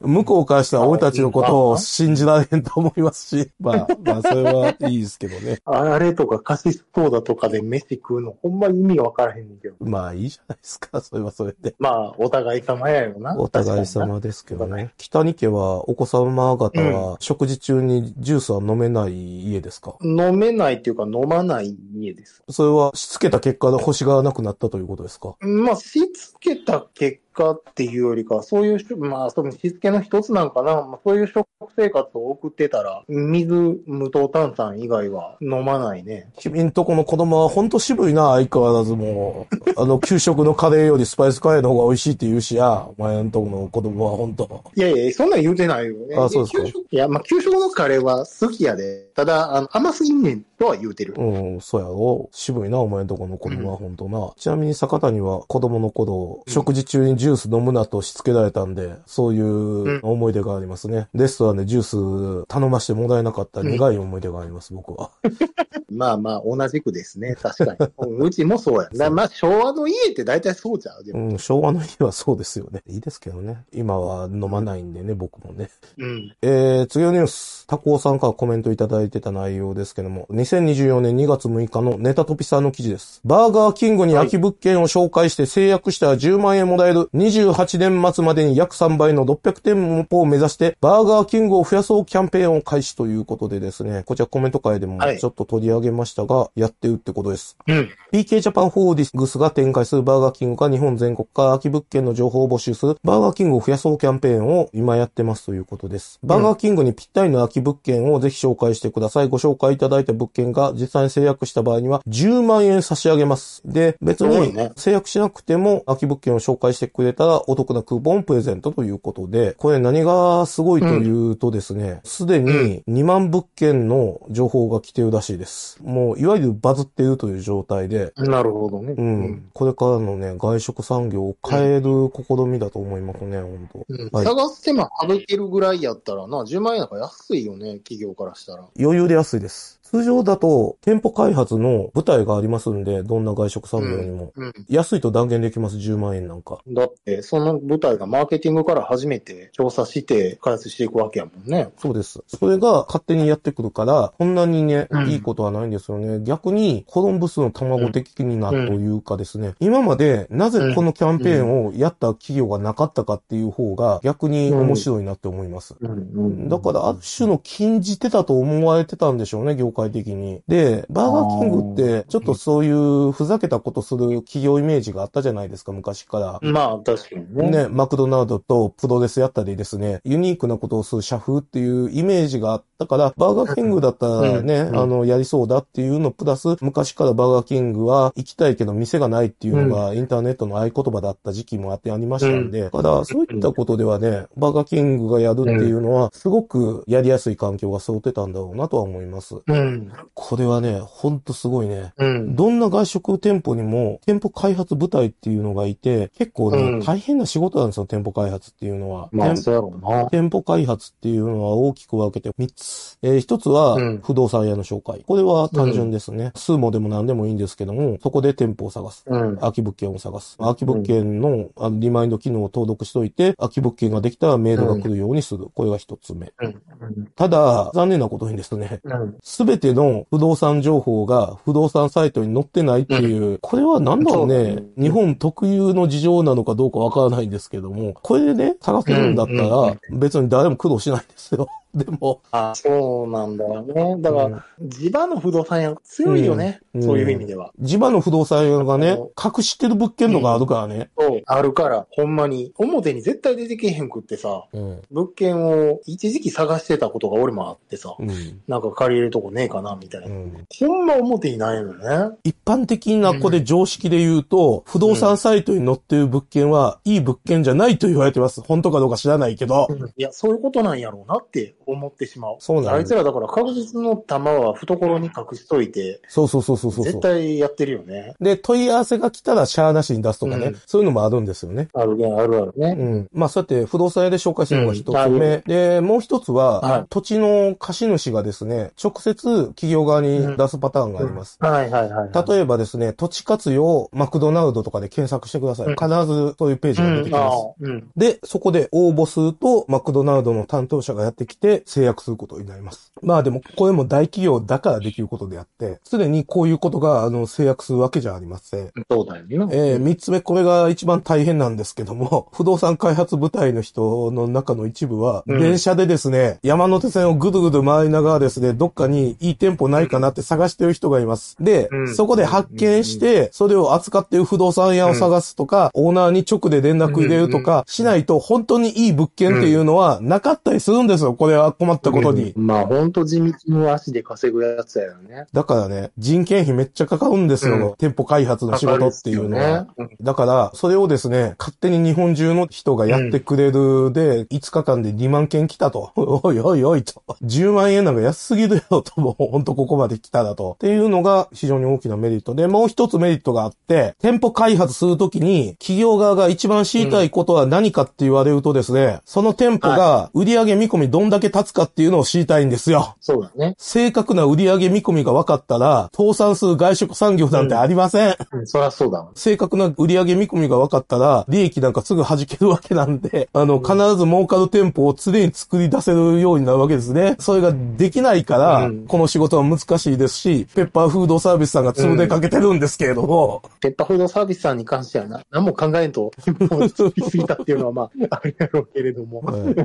[0.00, 5.60] 向こうからしたら俺たちのことを信じられへんと思いますし、 まあ、まあ、それはいいですけどね。
[5.64, 9.74] あれとかカシスソーダとかで飯食うのほんま意味がわからへんねんけど。
[9.80, 11.74] まあ、いいじゃないですか、それはそれで。
[11.78, 13.36] まあ、お互い様やよな。
[13.38, 14.92] お互い様ですけどね。
[14.96, 20.28] 北に家は、お子様方は、食事中にジュースは飲めない家ですかにな。
[20.28, 22.42] 飲めないっていうか飲まない家です。
[22.48, 25.36] それは、しつけた結果で星がなくなったということですか？
[25.40, 30.76] まあ、しつけた結果っていうよりかは、そういうし、まあ、そのしつけの一つなんかな。
[30.76, 31.46] まあ、そういう食
[31.76, 36.30] 生活を送ってたら、水、無糖炭酸以外は飲まないね。
[36.38, 39.56] 君んとこの子供はほんと渋いな、相変わらずもう。
[39.80, 44.62] あの、給食のカレーよりスパイスカレーの方が美味しいって言うしや、お前んとこの子供はほんと。
[44.74, 46.16] いやいや、そんなん言うてないよね。
[46.16, 49.06] あそうですかいや、まあ、給食のカレーは好きやで。
[49.14, 51.14] ただ、あの、甘すぎんねんとは言うてる。
[51.16, 52.28] うん、そうやろ。
[52.32, 54.32] 渋いな、お前んとこの子供はほんとな。
[54.36, 61.08] ちなみに坂谷は子供の頃、食事中にジュース飲むなとしつけられたんで、そういう思い出がありますね。
[61.12, 65.10] レストランでジュース頼ましてもらえなかった苦い思い出があります、僕は。
[65.90, 67.34] まあまあ、同じくですね。
[67.34, 68.16] 確かに。
[68.18, 68.88] うちもそうや。
[68.92, 71.04] なまあ、昭和の家って大体そうじゃう。
[71.04, 72.82] でもうん、昭和の家はそうですよね。
[72.86, 73.64] いいですけどね。
[73.72, 75.70] 今は飲まないんでね、僕もね。
[75.98, 76.36] うん。
[76.42, 77.66] えー、次のニュース。
[77.66, 83.20] タコーさんからコメントいただいてた内容ですけども、2024年2月6日のネタトピさんの記事です。
[83.24, 97.56] バーガーキングに空き物件を紹介して制約したら10万円もらえる28年末までに約3倍の600店舗を目指して、バーガーキングを増やそうキャンペーンを開始ということでですね、こちらコメント会でもはいちょっと取り上げましたが、やってるってことです。
[97.66, 97.88] うん。
[98.12, 106.18] PK ジャパンホールディングスが展開するバーガーキングが日本全国から空き物件の情報を募集するバーガーキングを増やそうキャンペーンを今やってますということです。
[106.22, 109.28] バーガーキングにぴったりの空き物件をぜひ紹介してください。
[109.28, 113.62] ご紹介いただいた物件が実際に制約した場合には10万円差し上げます。
[113.64, 125.78] で、別に制約しなくても空き物件を紹介してくれたらお得なクーポンプレゼントということで、これ何がすごいというとですね、すでに2万物件の情報が来てるらしいです。
[125.82, 128.94] もういわゆるバズっているという状態で、なるほどね。
[128.96, 129.50] うん。
[129.52, 138.64] これからのね、外食産業を変える試みだと思いますね、本当、うんはい探す手間省けるぐらいやったらな、10万円なんか安いよね、企業からしたら。
[138.78, 139.80] 余裕で安いです。
[139.90, 144.32] 通常だと、店舗開発の舞台がありますんで、どんな外食産業にも。
[144.34, 144.52] うん。
[144.68, 146.58] 安いと断言できます、10万円なんか。
[146.68, 151.68] だって、その舞台がマーケティングから初めて調査して開発していくわけやもんね。
[151.78, 152.22] そうです。
[152.26, 156.20] それが勝手にやってくるから、こんなにね、うんいいことはないんですよね。
[156.24, 165.76] 逆に、コロンブスの卵的になというかですね、今までなぜこのキャンペーンをやった企業がなかったかっていう方が逆に面白いなって思います。
[165.80, 170.42] うんうんだから、ある種の禁じてたと思われてたんでしょうね、業界的に。
[170.48, 176.50] で、バーガーキングって、ちょっとそういうふざけたことする企業イメージがあったじゃないですか、昔から。
[176.50, 177.50] まあ、確かにね。
[177.50, 199.36] ね、マクドナルドとプロレスやったりですね、ユニークなことをする社風っていうイメージがあったから、バーガーキングだったらね、うんあの、やりそうだっていうのプラス、昔からバーガーキングは行きたいけど店がないっていうのがインターネットの合言葉だった時期もあってありましたんで、だからそういったことではね、バーガーキングがやるっていうのは、すごくやりやすい環境が揃ってたんだろうなとは思います。
[199.46, 199.92] うん。
[200.14, 201.92] これはね、ほんとすごいね。
[201.96, 202.36] うん。
[202.36, 209.08] どんな外食店舗にも、店舗開発部隊っていうのがいて、結構ね、うん大変な仕事なんですよ、店舗開発っていうのは。
[209.12, 210.06] まあ、店そうやろうな。
[210.10, 212.65] 店舗開発っていうのは大きく分けて3つ。
[213.02, 215.02] えー一つはうん、不動産屋の紹介。
[215.06, 216.32] これは単純ですね。
[216.34, 219.04] スーモでも何でもいいんですけども、そこで店舗を探す。
[219.06, 219.36] うん。
[219.36, 220.36] 空き物件を探す。
[220.38, 225.46] 空き物件のあのリマインド機能を登録しといて、空き物件ができたらメールが来るようにする。
[225.54, 226.32] これが一つ目。
[226.40, 227.06] うん。
[227.14, 229.16] ただ、残念なことにですね、うん。
[229.22, 241.48] すべての不動産情報が不動産サイトに載ってないっていう、これはなんだろうね日本特有の事情なのかどうかわからないんですけども、これでね、探せるんだったら、別に誰も苦労しないんですよ。
[241.76, 243.96] でも、あ、そうなんだよね。
[244.00, 246.60] だから、地場の不動産屋強いよね。
[246.74, 247.52] うんそういう意味では。
[247.58, 250.90] 地場の不動産屋がねう、隠してる物件とかあるからね。
[250.98, 251.22] そう。
[251.24, 254.82] あるから、ほんまに、表に絶対出てけへんくってさ、うん。
[254.90, 258.10] 物件を一時期探してたことが俺もあってさ、うん。
[258.46, 260.08] なんか借りれるとこねえかな、みたいな。
[260.08, 262.16] うんほんま表にないのね。
[262.24, 268.40] 一般的なこれ常識で言うと、不動産サイトに載ってる物件は、いい物件じゃないと言われてます。
[268.42, 269.68] 本当かどうか知らないけど。
[269.96, 272.36] いや、そういうことなんやろうなって思ってしまう。
[272.38, 276.84] そうなんだあいつらだから確実の玉は懐に隠しといて、そうそうそうそうそう。
[276.84, 278.14] 絶対やってるよね。
[278.20, 281.68] で、問い合わせが来たらシャアなしに出すとかね、うんそういうのもあるんですよね。
[281.74, 282.76] あるね、あるあるね。
[282.78, 283.08] うん。
[283.12, 285.42] まあ、そうやって不動産屋で紹介するのが一つうん目。
[285.46, 291.36] で、もう一つは、はい土地の貸主がですね、直接企業側に出すパターンがあります。
[291.40, 292.28] はいはいはい。
[292.28, 295.66] 例えばですね、土地活用マクドナルドとかで検索してください。
[295.66, 297.34] うん必ずそういうページが出てきうん、あます。
[297.36, 297.90] あうん。
[297.96, 302.92] で、そこで応募すると、マクドナルドの担当者がやってきて制約することになります。
[303.02, 308.72] まあでも、これも大企業だからできることであって、すでにこういうことが、あの、制約するわけじゃありません。
[308.90, 309.36] そうだよね。
[309.52, 321.36] えー、三つ目、これが一番大変なんですけども、不動産開発部隊の人の中の一部は、うん電車でですね、山手線をぐるぐる回りながらですね、どっかにいい店舗ないかなって探してる人がいます。
[321.40, 331.45] で、うんそこで発見して、それを扱っている不動産屋を探すとか、オーナーに直で連絡入れるとか、しないと本当にいい物件っていうのはなかったりするんですよ、これは。
[331.46, 332.32] が困ったことに。
[332.32, 335.26] うんまあ、ほんと地道に足で稼ぐやつやよね。
[335.32, 337.56] だからね、人件費めっちゃかかるんですよ。
[337.56, 339.42] うん店舗開発の仕事っていうのは。
[339.42, 339.96] かかるっすよね。
[340.00, 345.92] だから、それをですね、勝手に日本中の人がやってくれるで、5日間で2万件来たと。
[345.96, 347.02] おいおいおいと。
[347.22, 350.52] 10万円なんか安すぎるよと、もうほんとここまで来ただと。
[350.52, 362.96] っていうのが非常に大きなメリットで、もう一つメリットがあって、店舗開発するときに、企業側が一番知りたいことは何かって言われるとですね、その店舗が売上見込みどんだけ立つかっていうのを知りたいんですよ。
[363.00, 363.54] そうだね。
[363.58, 368.16] 正確な売上見込みが分かったら、倒産する外食産業なんてありません。
[368.32, 369.10] うん、そりゃそうだわ。
[369.14, 377.16] 正確な売上見込みが分かったら、利益なんかすぐ弾けるわけなんで、あの、必ず儲かる店舗を常に作り出せるようになるわけですね。
[377.18, 386.12] それができないから、うんこの仕事は難しいですし、ペッパーフードサービスさんが潰れかけてるんですけれども、ペッパーフードサービスさんに関してはな、何も考えんと、
[386.50, 389.20] もうすぎたっていうのはまあ、あるやろうけれども。
[389.20, 389.56] はい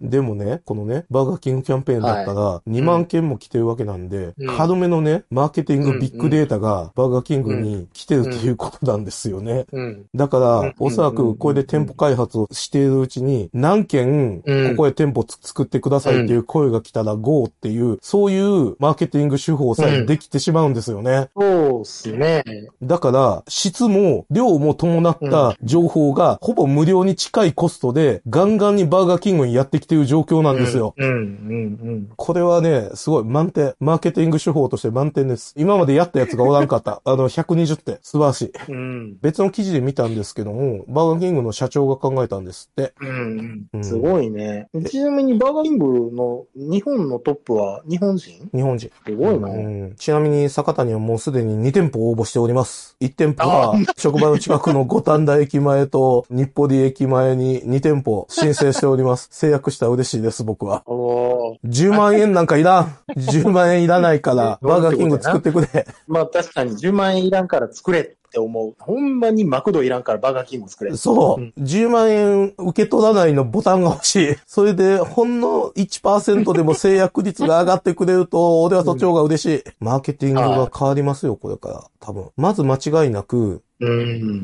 [0.00, 9.66] でもね、このね、バーガーキングキャンペーンだったら、2万件も来てるわけなんで、うん軽めのね、マーケティングビッグデータがバーガーキングに来てるということなんですよね。
[9.72, 10.04] うん。
[10.14, 21.28] だかうんら、おそらくこれで店舗開発をしているうちに、何件、うんここへ店舗つ作ってくださいっていう声が来たら GO っていう、そういうマーケティング手法さえできてしまうんですよね。
[21.36, 22.44] そうっすね。
[22.82, 30.91] だから、質も量も伴った情報がほぼ無料に近いコストで、ガンガンにバーガーキングにやってきている状況なんですよ。
[30.96, 32.08] うん、うん、うん。
[32.16, 33.74] これはね、すごい満点。
[33.80, 35.54] マーケティング手法として満点です。
[35.56, 37.00] 今までやったやつがおらんかった。
[37.04, 37.98] あの、120点。
[38.02, 38.52] 素晴らしい。
[38.68, 39.16] うん。
[39.20, 42.92] 別の記事で見たんですけども、バーガーキングの社長が考えたんですって。
[43.00, 43.78] うんう。
[43.78, 44.68] んすごいね。
[44.86, 48.50] ちなみにバーガーキングの日本のトップは日本人？
[48.54, 48.90] 日本人。
[49.06, 49.48] すごいな。
[49.48, 52.96] うん、ちなみに坂田にはもうすでに2店舗応募しております。
[53.00, 59.28] 1店舗は職場の近くの五反田駅前と日暮里駅前に2店舗申請しております。
[59.30, 60.71] 制約したら嬉しいです、僕は。
[60.86, 62.96] おー10万円なんかいらん。
[63.16, 65.86] 10万円いらないから、バーガーキング作ってくれ。
[66.06, 68.74] まあ確かに10万円いらんから作れって思う。
[68.78, 70.96] ほんまにマクドいらんからバーガーキング作れ。
[70.96, 71.52] そうう。
[71.60, 74.36] 10万円受け取らないのボタンが欲しい。
[74.46, 79.64] それで、ほんの1%でも制約率が上がってくれると、 俺はそっちの方が嬉しい。
[79.80, 81.84] マーケティングが変わりますよ、これから。
[82.00, 82.30] 多分。
[82.36, 83.62] まず間違いなく、うん。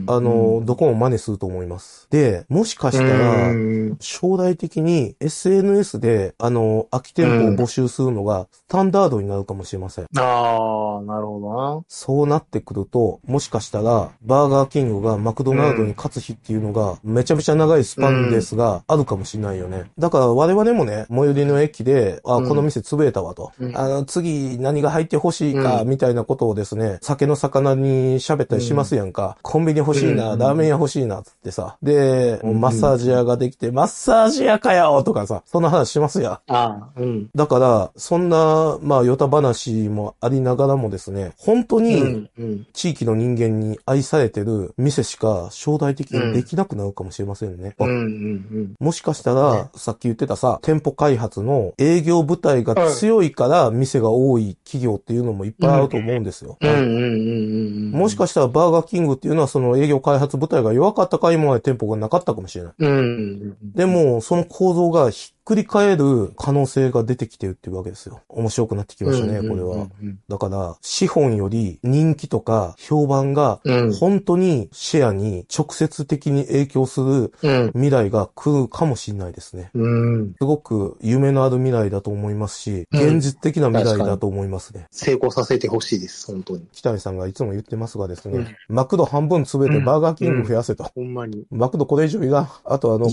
[0.07, 2.09] あの、どこも真似すると思います。
[2.11, 10.05] で、もしかしたら、うん将来的に SNS で、あの、空き店舗を募集するのがスタンダードになるかもしれません。
[10.17, 11.85] ああ、なるほどな。
[11.89, 19.91] そうなってくると、もしかしたら、バーガーキングがマクドナルドに勝つ日っていうのが、めちゃめちゃ長いスパンですが、あるかもしれないよね。
[19.99, 23.53] だから我々もね、最寄りの駅で、あ、うんこの店潰れたわと。
[23.61, 29.28] うんあの、次何が入ってほしいか、うんみたいなことをですね、酒の魚に喋ったりしますやんか。
[29.43, 31.77] コンビニ欲しいな、うんラーメン屋欲しいな、つってさ。
[31.83, 36.33] で、うんマッサージ屋ができて、マッサージ屋かよとかさ、そんな話しますやん。
[36.33, 37.29] ああ、うん。
[37.35, 42.29] だから、そんな、まあ、ヨタ話もありながらもですね、本当うに。
[42.73, 47.75] 地域の人間に愛されてる店しか将来的にできなくなるかもしれませんね。
[47.79, 47.89] うん。
[47.89, 48.75] うん。
[48.81, 56.59] もしかしたら、さっき言ってたさ、店舗開発の営業部隊が強いから店が多い企業っていうのもいっぱいあると思うんですよ。
[56.61, 62.75] もしかしたらバーガーキングっていうのはその営業開発部隊が弱かったから今まで店舗がなかったかもしれない。
[62.79, 63.57] うん。
[63.75, 68.21] でも、その構造がひっくり返る可能性が出てきてるっていうわけですよ。
[68.29, 69.89] 面白くなってきましたね、これは。。
[70.29, 73.93] だから、資本より人気とか評判がうん。
[73.95, 77.71] 本当にシェアに直接的に影響するうん。
[77.73, 79.71] 未来が来るかもしれないですね。
[79.73, 80.35] うん。
[80.39, 84.87] すごく夢のある未来だと思いますし、うん現実的な未来だと思いますね。
[84.91, 86.67] 成功させてほしいです、本当に。
[86.73, 90.85] 北谷さんがいつも言ってますがですね、うんマクド半分潰れてバーガーキング増やせと。
[90.85, 91.47] ほんまに。
[91.51, 92.49] マクドこれ以上いらん。
[92.67, 93.09] あとあの。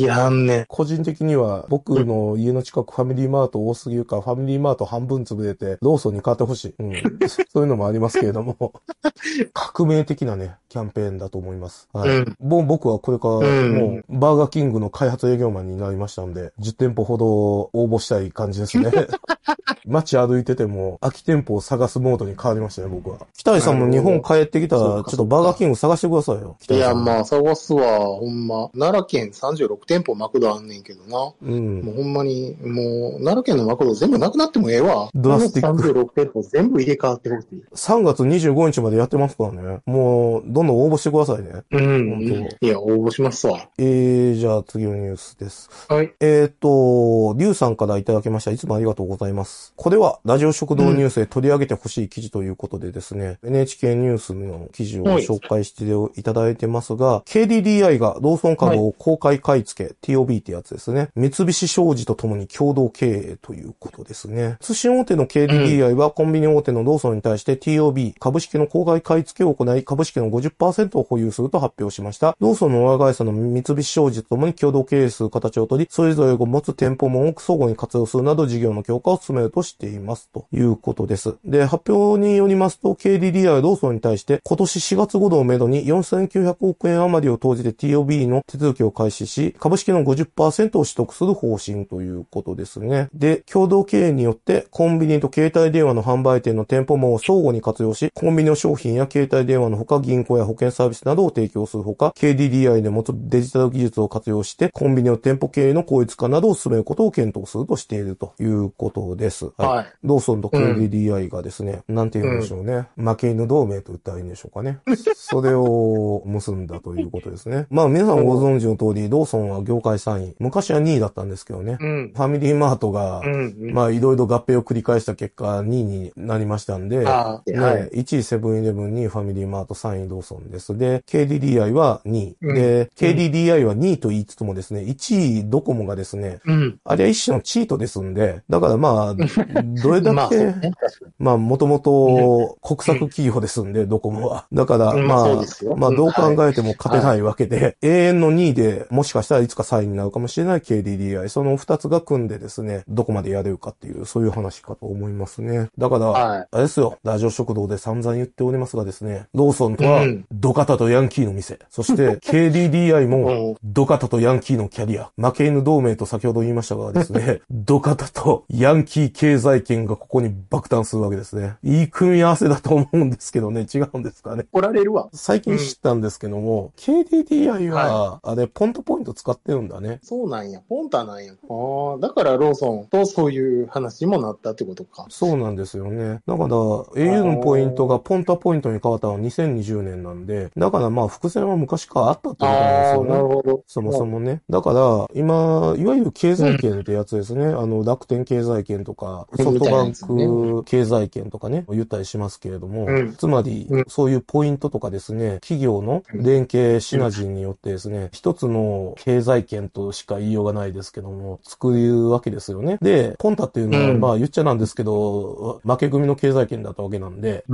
[0.68, 6.76] 個人的には僕の家の近くファミリーマート多すぎるからファミリーマート半分潰れてローソンに変わってほしい。
[6.80, 6.94] うん。
[7.30, 8.74] そういうのもありますけれども、
[9.54, 11.88] 革命的なね、キャンペーンだと思います。
[11.94, 12.10] はい。
[12.10, 18.92] うんもう僕はこれからうんもうバーガーキングの開発営業マンになりましたんで、10店舗ほど応募したい感じですね。
[19.88, 23.20] 街歩いてても空き店舗を探すモードに変わりましたね、僕は。
[23.38, 26.58] 北谷さんも日本帰ってきたら、ちょっとバーガーキング探してくださいよ。
[26.70, 28.70] いや、まあ、探すわ、ほんま。
[28.70, 31.34] 奈良県36店舗マクドあんねんけどな。
[31.42, 31.82] うん。
[31.82, 35.10] もうほんまに、もう、奈良県のマクド全部なくなってもええわ。
[35.14, 37.64] ドラスティックあの36店舗全部入れ替わってほしい。
[37.74, 39.82] 3月25日までやってますからね。
[39.86, 41.64] もう、どんどん応募してくださいね。
[41.72, 43.70] うん本いや、応募しますわ。
[43.78, 45.70] えー、じゃあ次のニュースです。
[45.90, 46.14] はい。
[46.20, 48.52] えーと、リュウさんからいただきました。
[48.52, 49.74] いつもありがとうございます。
[49.76, 55.86] これは、ラジオ食堂ニュースで取り上げてほしい記事ということでですね、NHK ニュースの記事をはい紹介して
[56.20, 61.10] いただいてますが、KDDI がローソン株を公開買い付け、TOB ってやつですね。
[61.16, 64.58] 三菱商事事とともに共同経営ということですね。
[64.62, 72.38] 通信大手の KDDI はコンビニ大手のローソンに対して TOB、株式の公開買い付けを行い、株式の50%を保有すると発表しました。
[72.40, 80.30] ローソンの親会社の三菱商事とともに共同経営する形をとり、それぞれを持つ店舗門を相互に活用するなど事業の強化を進めるとしています。
[80.30, 81.36] ということです。
[81.44, 93.10] で、発表によりますと、KDDI はローソンに対して今年4月頃をめどに4900億円余りを投じて TOB の手続きを開始し、株式の50%を取得する方針ということですね。
[93.14, 109.52] で、共同経営によってコンビニと携帯電話の販売店の店舗門を相互に活用し、コンビニの商品や携帯電話のほか銀行や保険サービスなどを提供するほか、KDDI で持つデジタル技術を活用して、コンビニの店舗経営の効率化などを進めることを検討するとしているということです。
[109.58, 109.76] はい。
[109.76, 112.88] はい、ローソンと KDDI がですね、うん、なんて言うんでしょうね。
[112.98, 114.80] うん、負け犬同盟と言ったらいいんでしょうかね。
[115.16, 117.68] それを結んだということですね。
[117.70, 120.36] まあ皆さんご存知の通り、ローソンは業界3位。
[120.40, 121.75] 昔は2位だったんですけどね。
[121.80, 130.78] うん、ファミリーマートが、うんうん、まあいろいろ合併を繰り返した結果2位になりましたんで、ね、はい、1位セブンイレブンにファミリーマート3位ローソンです。
[130.78, 132.38] で、KDDI は2位。
[132.42, 139.16] うん、で、KDDI は2位と言いつつもですね、1位ドコモがですね、うん、あれは一種のチートですんで、だからまあ、
[139.84, 140.72] どれだけ、まあ、ね、
[141.20, 144.46] まあ、もともと国策企業ですんで、ドコモは。
[144.54, 145.28] だから、まあ、
[145.76, 155.70] まあ、どう考えても勝てないわけで、永遠の2位で、もしかしたらいつか3位になるかもしれない KDDI、その2つが組んでですね、どこまでやれるかっていう、そういう話かと思いますね。
[155.78, 171.56] だから、あれですよ、ラジオ食堂で散々言っておりますがですね、ローソンとは、ドカタとヤンキーの店、そして KDDI も、ドカタとヤンキーのキャリア、負け犬同盟と先ほど言いましたがですね、 ドカタとヤンキー経済圏がここに爆誕するわけですね。
[171.64, 174.46] いい組み合わせだと思うんですけどね、違うんですかね。
[174.52, 175.10] 怒られるわ。
[175.14, 180.00] 最近知ったんですけども、うん、KDDI は、あれ、ポントポイント使ってるんだね。
[180.04, 180.62] そうなんや。
[180.68, 181.34] ポンタなんや。
[181.56, 185.06] ああ、だからローソンとそういう話にもなったってことか。
[185.10, 186.22] そうなんですよね。
[186.28, 193.10] だから、au のポイントがポンタポイントに変わったのは2020年なんで、だからまあ、伏線は昔からあったってことなんですよね。
[193.10, 193.64] なるほど。
[193.68, 194.42] そもそもね。
[194.50, 197.46] だから、今、いわゆる経済圏ってやつですね。
[197.46, 212.80] うん、あの、楽天経済圏とか、ソフトバンク経済圏とかね、言ったりしますけれども、うん、つまり、そういうポイントとかですね、企業の連携シナジーによってですね、一つの経済圏としか言いようがないですけども、作るわけですよね。
[212.82, 217.46] で、ポンタっていうのは、まあ言っちゃなんですけど、負け組の経済圏だったわけなんで、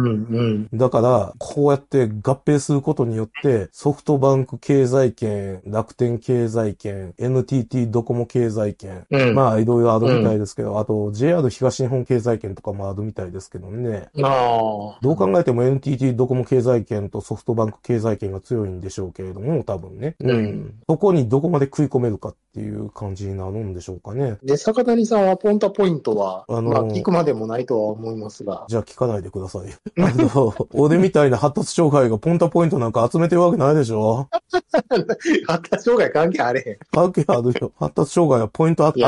[0.73, 14.07] だから、こうやって合併することによって、ソフトバンク経済圏、楽天経済圏、NTT ドコモ経済圏、まあいろいろあるみたいですけど、あと JR 東日本経済圏とかもあるみたいですけどね。
[14.15, 20.15] どう考えても NTT ドコモ経済圏とソフトバンク経済圏が強いんでしょうけれども、多分ね。
[20.21, 20.73] うん。
[20.87, 24.37] そこにどこまで食い込めるかっていう感じになるんでしょうかね。
[24.43, 28.65] で、坂谷さんはポンタポイントは、あのー、まあ聞くまでもないとは思いますが。
[28.67, 29.69] じゃあ聞かないでください。
[30.01, 34.27] あの、俺みたいな発達障害がポンタポイントなんか集めてるわけないでしょ
[35.47, 36.77] 発達障害関係あれへん。
[36.91, 37.71] 関係あるよ。
[37.79, 39.05] 発達障害はポイント集め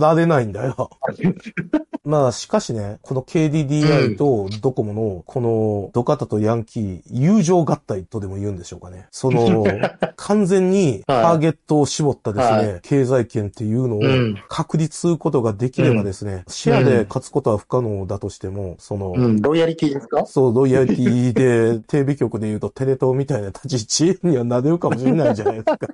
[0.00, 0.90] られないんだよ。
[2.06, 9.08] まあ、しかしね、この KDDI とドコモの、このドカタとヤンキー、友情合体とでも言うんでしょうかね。
[9.10, 9.64] その、
[10.14, 14.00] 完全にターゲットを絞ったですね、はい、経済圏っていうのを
[14.48, 20.26] 確立することができればですね、うん、シェアで勝つことは不可能だとしても、その、うん、ロイヤリティですか？
[20.26, 25.78] そう、ロイヤリティで、テレビ局で言うとテレ東みたいな立ち位置にはなれるかもしれないじゃないですか。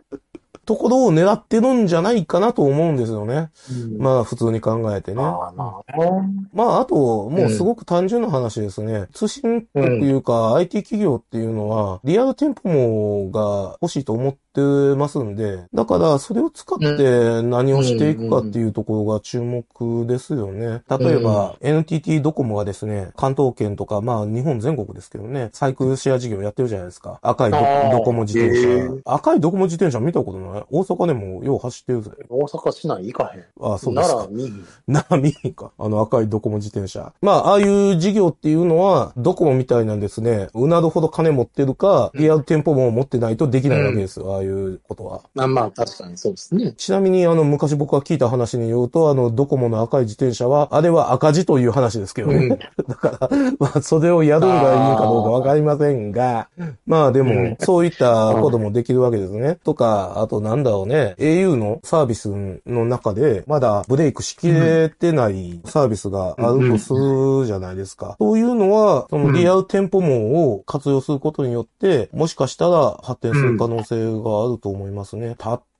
[0.64, 3.50] ところを狙ってるんじゃないかなと思うんですよね。
[3.68, 5.20] うん、まあ普通に考えてね。
[5.20, 8.92] あまああと、もうすごく単純な話ですね。
[8.92, 19.64] うん、通信というか IT 企業っていうのは、リアル店舗もが欲しいと思ってってますんで、だからそれを使って何をしていくかっていうところが注目
[20.06, 20.82] ですよね。
[20.90, 27.18] 例えば、NTT ドコモがですね、関東圏とか、まあ日本全国ですけどね、サイクルシェア事業やってるじゃないですか。
[27.22, 29.00] 赤いドコモ自転車。
[29.06, 30.64] 赤いドコモ自転車見たことない？
[30.70, 32.10] 大阪でもよう走ってるぜ。
[32.28, 33.44] 大阪市内行かへん。
[33.60, 34.26] ああ、そうですか。
[34.28, 35.70] 奈良見奈良見か。
[35.78, 37.12] あの赤いドコモ自転車。
[37.22, 44.26] まあ、ああいう事業っていうのは、ドコモみたいなんですね、うなるほど金持ってるか、リアル店舗も持ってないとできないわけですよ。
[44.26, 45.22] うんいうことは。
[45.34, 46.72] まあまあ、確かにそうですね。
[46.72, 52.36] ちなみに、あの、昔僕が聞いた話によると、あの、ドコモの赤い自転車は、あれは赤字という話ですけどね。
[52.36, 52.48] うん、
[52.88, 53.28] だから、
[53.58, 56.48] まあ、それをやるのがいいかどうかわかりませんが、
[56.86, 59.58] まあでも、そういったこともできるわけですね。
[59.64, 62.30] とか、あとなんだろうね、au のサービス
[62.66, 68.16] の中で、まだブレイクしきれてないサービスがあるとするじゃないですか。
[68.18, 75.34] そういうのは、そのリアル店舗網を活用することによって、もしかしたら発展する可能性があると思いますね。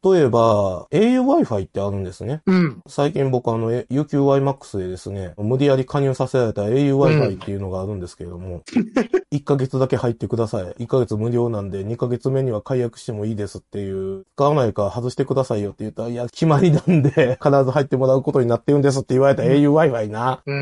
[0.05, 2.43] 例えば、au Wi-Fi ってあるんですね。
[2.47, 2.81] うん。
[2.89, 8.63] 最近僕あの、え UQYMAX でですね、無理やり加入させられた au Wi-Fi っていうのがあるんですけれども、
[9.33, 10.65] 1ヶ月だけ入ってください。
[10.85, 20.41] 1ヶ月無料なんで、2ヶ月目には解約してもいいですっていう、使わないから外してくださいよって言ったら、いや、決まりなんで、 必ず入ってもらうことになってるんですって言われた au Wi-Fi な。
[20.45, 20.55] うー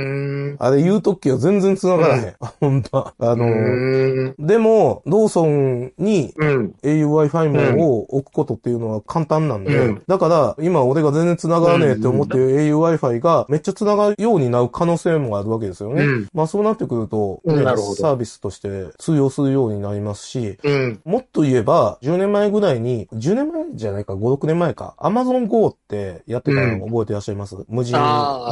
[0.52, 0.56] ん。
[0.58, 2.34] あれ言うときは全然繋がらへん。
[2.60, 3.12] ほん と。
[3.18, 4.34] あの。
[4.38, 6.74] でも、ローソンにうん。
[6.82, 16.04] au Wi-Fi 網を置くことっていうのは簡単なんで、うんだから、今俺が全然繋がらねえって思ってる au Wi-Fi がめっちゃ繋がるようになる可能性もあるわけですよね。
[16.04, 17.60] うんまあそうなってくると、ね
[18.00, 21.00] サービスとして通用するようになりますし、うん。
[21.04, 27.96] もっと言えば、10年前ぐらいに、10年前じゃないか、5、6年前か、Amazon Go ってやってたの覚えてらっしゃいます、無人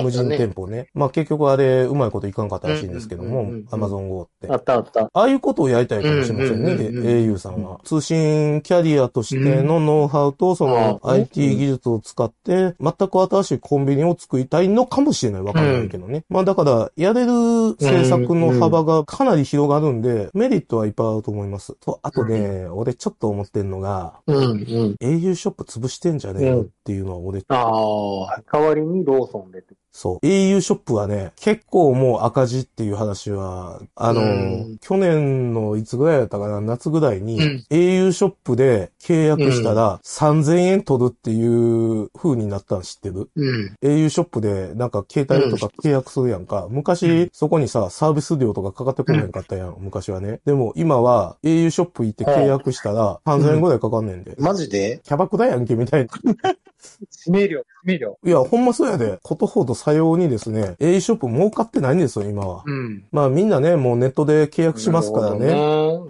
[0.02, 0.88] 無人店舗ね。
[0.94, 4.48] まあ結局あれ、うまいこといかんかったらしいんですけども、Amazon Go って。
[4.48, 5.10] あったあった。
[5.12, 7.80] ああいうことをやりたいかもしれませんね、au さんは。
[7.84, 10.67] 通信キャリアとしてのノウハウと、その
[11.02, 15.42] うん IT 技術を使って、全く新しいコンビニを作りたいのかもしれない。
[15.42, 16.24] わかんないけどね。
[16.28, 17.32] まあだから、やれる
[17.80, 21.74] 政策の幅がかなり広がるんで、メリットはいっぱいあると思います。
[21.80, 24.36] と、あとね、俺ちょっと思ってんのが、うん。
[24.36, 24.96] うん。
[25.00, 29.74] au ショップ潰してんじゃねえよっていうのは俺、ああ、代わりにローソンでって。
[29.90, 30.26] そう。
[30.26, 34.24] au ショップはね、結構もう赤字っていう話は、あの、う
[34.74, 43.30] ん去年のいつぐらいだったかな、夏ぐらいに、うん au ショップで契約したら3000円取るっていう風になったの知ってる？
[43.34, 43.76] うん。
[43.82, 46.68] ?au ショップでなんか携帯とか契約するやんか。
[46.70, 50.40] 昔、そこにさ、サービス料とかかかってこへんかったやん、昔はね。
[50.44, 54.36] でも今は au ショップ行って契約したら3000円ぐらいかかんねんで。
[54.38, 55.00] マジで？
[55.02, 56.12] キャバクラやんけみたいな。
[57.26, 58.18] 指名料、指名料。
[58.24, 59.18] いや、ほんまそうやで。
[59.22, 62.62] ことほどさようにですね、au ショップ儲かってないんですよ、今は。
[62.66, 63.04] うん。
[63.10, 65.54] まあみんなね、もうネットで契約しますからね。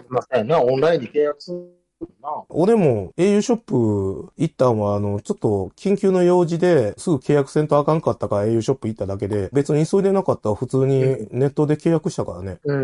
[0.08, 1.78] まあ、そうやな、オンラインで契約する
[2.22, 2.44] な。
[2.48, 12.58] 俺も au ショップ行ったんは、あの、ちょっと緊急の用事ですぐ契約せんとあかんかったから au ショップ行っただけで、別に急いでなかったら普通にネットで契約したからね。
[12.64, 12.82] うんう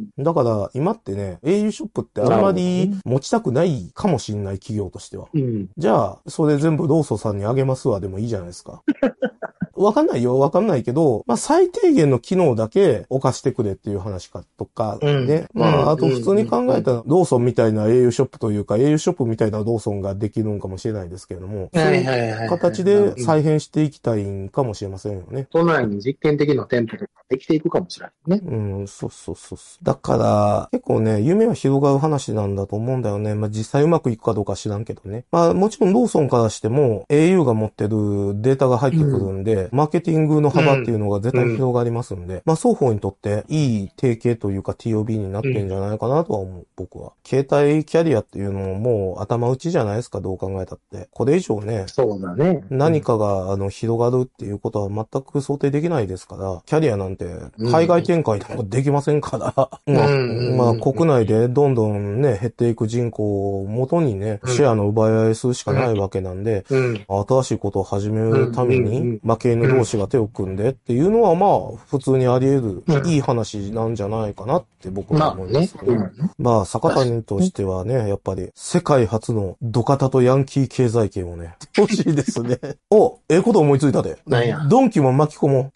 [0.00, 0.24] ん。
[0.24, 5.28] だから今ってね、au ショップってあんまり持ちたくないかもしんない企業としては。
[5.34, 5.68] うん。
[5.76, 8.82] じゃあ、それ全部ローソンさんにあげますわでもいいじゃないですか。
[9.76, 15.46] わかんないよ、わかんないけど、まあ、最低限の機能だけ置かしてくれっていう話かとか、うんね。
[15.54, 22.48] まあ、うんあと普通に考えたら、ローソンみたいな au ショップというか、au ショップみたいなローソンができるんかもしれないですけれども、はいいうはいはい。
[22.48, 25.46] 形で再編していきたいんかもしれませんよね。
[25.50, 28.46] 都内に実験的な店舗とかできていくかもしれないね。
[28.46, 29.84] うん、そうそうそうそう。
[29.84, 33.34] だから、結構ね、夢は広がる話なんだと思うんだよね。
[33.34, 35.24] まあ実際うまくいくかどうか知らんけどね。
[35.30, 47.12] まあもちろんローソンからしても au が持ってるデータが入ってくるんで、マーケティングの幅っていうのが絶対広がりますんで、まあ双方にとっていい提携というか TOB になってんじゃないかなとは思う、僕は。
[47.24, 51.08] 携帯キャリアっていうのももう頭打ちじゃないですか、どう考えたって。
[51.12, 52.64] これ以上ね、そうだね。
[52.70, 57.26] 何かが、あの、広がるっていうことは全く想定できないですから、キャリアなんて、
[57.58, 59.54] 海外展開なんかできませんから、
[59.86, 60.56] まあ、うん。
[60.56, 64.54] まあ、国内でどんどんね、減っていく人口を元にね、うん。
[64.54, 67.04] シェアの奪い合いするしかないわけなんで、うん。
[67.08, 69.12] 新しいことを始めるためうんうんうん。
[69.12, 75.76] に、負け犬同士が手を組んでっていうのは、まあ、普通にあり得る、うんいい話なんじゃないかなって僕は思います。。
[75.82, 82.58] うんまあ、坂谷としてはね、やっぱり、世界初のドカタとヤンキー経済圏をね、欲しいですね。
[82.90, 84.18] お、ええこと思いついたで。
[84.26, 85.72] なんやドンキも巻き込も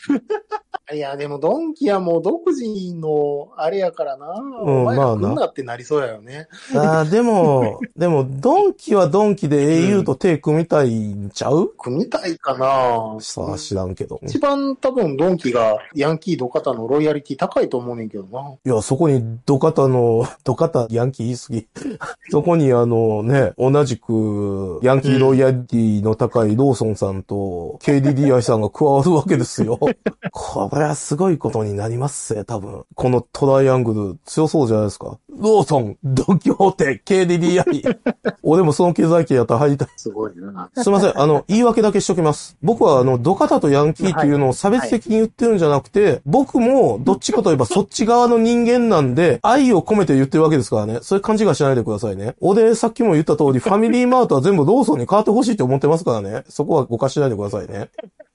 [0.92, 4.26] いや、でもドンキはもう独自のあれやからな。
[4.60, 6.48] お前らまあな来んなってなりそうやよね。
[6.74, 6.78] う。
[6.78, 13.16] ああ、でも、 でも、ドンキはドンキで au と手組みたいんちゃう、組みたいかな。
[13.20, 14.18] さあ、知らんけど。
[14.22, 18.54] 一番多分ドンキがヤンキードカタのロイヤリティ高いと思うねんけどな。
[18.64, 21.98] いや、そこにドカタの、ドカタヤンキー言い過ぎ。
[22.30, 29.78] そこにあのね、同じくヤンキーロイヤリティの高いローソンさんと KDDI さんが加わるわけですよ。
[30.32, 32.84] これはすごいことになりますぜ、多分。
[32.94, 35.18] このトライアングル強そうじゃないですか。
[35.28, 37.98] ローソン、ドンキホーテ、KDDI。
[38.42, 39.88] 俺もその経済圏やったら入りたい。
[39.96, 40.70] すごいな。
[40.76, 41.20] すいません。
[41.20, 42.56] あの、言い訳だけしときます。
[42.62, 50.98] 僕は、あの、ドカタとヤンキーっていうのを差別的に言ってるんじゃなくて、僕も、どっちかといえば そっち側の人間なんで、愛を込めて言ってるわけですからね。
[51.02, 52.34] そういう勘違いしないでくださいね。
[52.40, 56.44] 俺、さっきも言った通り、ファミリーマートは全部ローソンに変わってほしいって思ってますからね。
[56.48, 57.90] そこは誤解しないでくださいね。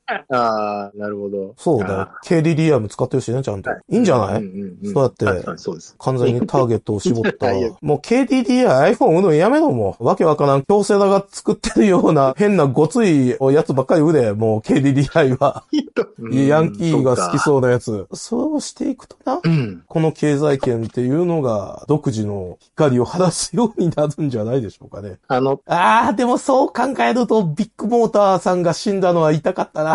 [0.30, 1.54] ああ、なるほど。
[1.58, 2.10] そうだよ。
[2.26, 3.72] KDDI も使ってるしね、ちゃんと。
[3.72, 5.26] いいんじゃない、うんうんうんそうやって。
[5.98, 7.48] 完全にターゲットを絞った。
[7.82, 10.06] もう KDDI、iPhone 売るのやめろもう。
[10.06, 14.34] わけわからん、京セラが作ってるような変なごついやつばっかり売れ。
[14.34, 15.64] もう KDDI は。
[16.32, 18.08] ヤンキーが好きうそうなやつ。
[18.14, 19.38] そうしていくとな。
[19.38, 19.42] か。
[19.44, 19.84] うん。
[19.88, 25.20] この経済圏っていうのが独自の光を晴らすようになるんじゃないでしょうかね。
[25.28, 29.95] あの、あー、でもそう考えるとビッグモーターさんが死んだのは痛かったな。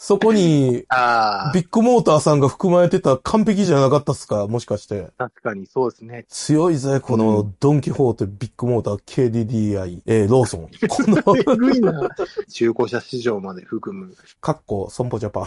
[0.00, 4.46] そこに、 ああ、ビッグモーターさんが含まれてた完璧じゃなかったっすか？
[4.46, 5.08] もしかして。
[5.18, 6.24] 確かにそうですね。
[6.28, 10.68] 強いぜ、このドンキホーテ、ビッグモーター、KDDI、えー、ローソン。
[10.88, 12.08] この。
[12.48, 14.14] 中古車市場まで含む。
[14.40, 15.46] カッコ、損保ジャパン。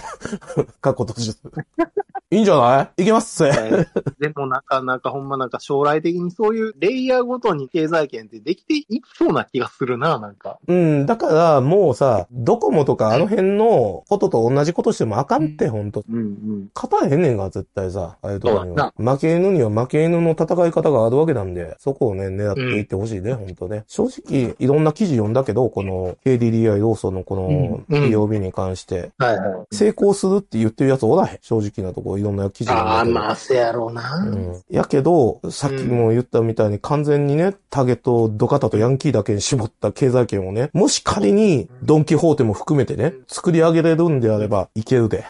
[0.81, 1.31] カッコ閉じ
[2.33, 3.03] いいんじゃない？
[3.03, 3.87] いけますぜ。
[4.19, 10.57] でもなかなかほんまなんか将来的にそういうレイヤーごとに経済圏ってできていきそうな気がするな、なんか。
[10.67, 16.03] うん、だからもうさ、ドコモとかあの辺のことと同じことしてもあかんって、ほんと。
[16.09, 16.67] うんうん。
[16.75, 18.93] 勝たへんねんが、絶対さ、ああいうところには。
[18.97, 23.83] 負け犬には負け犬の戦い方があるわけなんで、そこをね、狙っていってほしいね、ほんとね。
[23.87, 29.75] 正直、いろんな記事読んだけど、この KDDI ローソンのこのうん POB に関して、はいはい。
[29.75, 31.39] 成功するって言ってるやつおらへん。
[31.41, 33.05] 正直なところ、いろんな記事読んああ。
[33.05, 34.17] まあ、せやろうな。
[34.17, 34.61] うん。
[34.69, 45.25] やけど、さっきも言ったみたいに完全にね、ターゲットをドカタとヤンキーだけに絞った経済圏をね、もし仮にドンキホーテも含めてね、作り上げれるんでであれば、いけるで。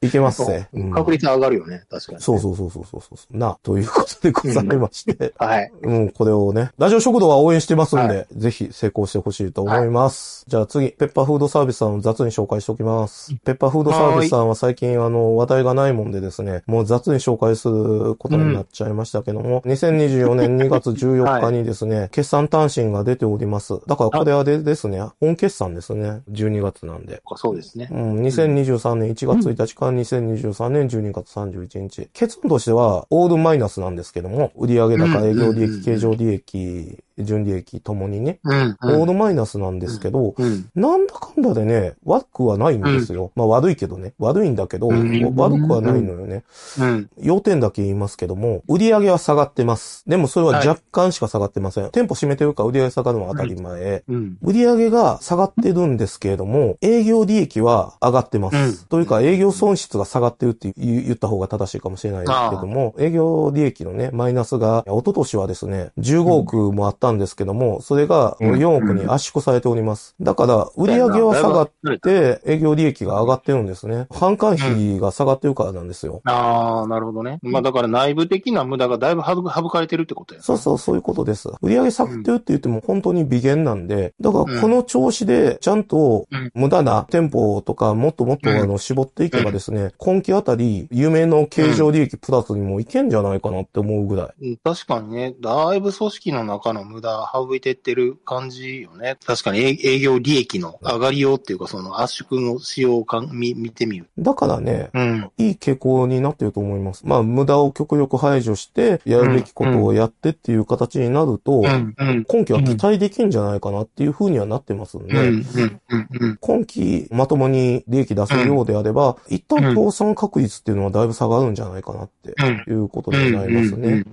[0.00, 0.68] いけますぜ。
[0.72, 2.20] うん確率上がるよね、確かに。
[2.20, 3.36] そうそうそうそうそうそう。
[3.36, 5.34] な、ということでございまして。
[5.38, 5.70] はい。
[5.82, 10.44] うん、これをね、ラジオ食堂は応援してますんで、ぜひ成功してほしいと思います。
[10.48, 13.34] じゃあ次、ペッパーフードサービスさんを雑に紹介しておきます。
[13.44, 23.74] ペッパーフードサービスさんは最近あの、話題がないもんでですね、もう雑に紹介することになっちゃいましたけども、2024年2月14日にですね、 決算単身が出ております。
[23.86, 26.22] だからこれはでですね、本決算ですね。
[26.30, 27.22] 12月なんで。
[27.36, 27.94] そうですねう。
[27.94, 32.08] ん、2023年1月1日から2023年12月31日。
[32.12, 38.76] 結論としては、オールマイナスなんですけども、売上高、営業利益、経常利益、純利益ともにね、うん。
[38.82, 40.70] オールマイナスなんですけど、うん。
[40.74, 43.32] なんだかんだでね、悪くはないんですよ。
[43.34, 44.12] まあ悪いけどね。
[44.18, 46.44] 悪いんだけど、うん悪くはないのよね。
[46.78, 47.10] うん。
[47.20, 50.04] 要点だけ言いますけども、売上は下がってます。
[50.08, 51.90] でもそれは若干しか下がってません。
[51.90, 54.04] 店舗閉めてるから売上下がるのは当たり前。
[54.08, 54.36] うん。
[54.42, 58.56] 売上が下がってるんですけれども、営業利益は上がってます。
[58.56, 70.14] うんというか、営業損失が下がってるって言言った方が正しいかもしれないですけども、営業利益のね、マイナスが、一昨年はですね、15億もあったんですけども、それがうん4億に圧縮されております。
[70.20, 74.06] だから、売上は下がって、営業利益が上がってるんですね。
[74.10, 76.20] 販管費が下がってるからなんですよ。
[76.24, 77.38] ああ、なるほどね。
[77.42, 80.44] まあだから内部的な無駄がだいぶ省省かれてるってことやな。
[80.44, 81.48] そうそう、そういうことです。
[81.62, 94.48] 売上下がってるって言っても本当に微減なんで、だからこの調子でちゃんとうん無駄な店舗とかもっともっとうんあの絞っていけばですね、今期あたり夢の経常利益プラスにもいけんじゃないかなって思うぐらい。
[94.48, 99.16] うん確かにね、だいぶ組織の中の無駄省いてってる感じよね。
[99.24, 104.06] 確かに営営業利益の上がりようっていうか、その圧縮の仕様をかん見見てみる。
[104.18, 105.30] だからね、うん。
[105.38, 107.06] いい傾向になってると思います。
[107.06, 111.94] まあ、無駄を極力排除して、やるべきことをやってっていう形になると、うん。
[111.98, 112.24] うん。
[112.24, 115.46] 今期は期待できんじゃないかなっていう風にはなってますんで、うん。
[115.54, 115.80] うん。
[115.90, 116.08] うん。
[116.20, 116.38] うん。
[116.40, 122.34] 今期まともに利益出せるようであれば、一旦倒産確率っていうのはだいぶ下がるんじゃないかなって
[122.66, 122.74] うん。
[122.74, 124.04] いうことでございますね。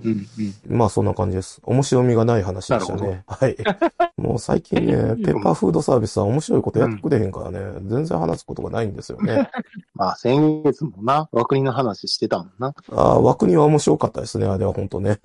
[0.68, 1.60] まあそんな感じです。
[1.64, 3.24] 面白みがない話なるね。
[3.26, 3.56] はい。
[4.16, 4.92] もう最近ね、
[5.24, 9.50] ペッパーフードサービスは面白いことやってくれへんからね、全然話すことがないんですよね。
[9.94, 12.74] まあ先月もな、枠組の話してたもんな。
[12.92, 15.18] ああ、枠には面白かったですね、あれは本当ね。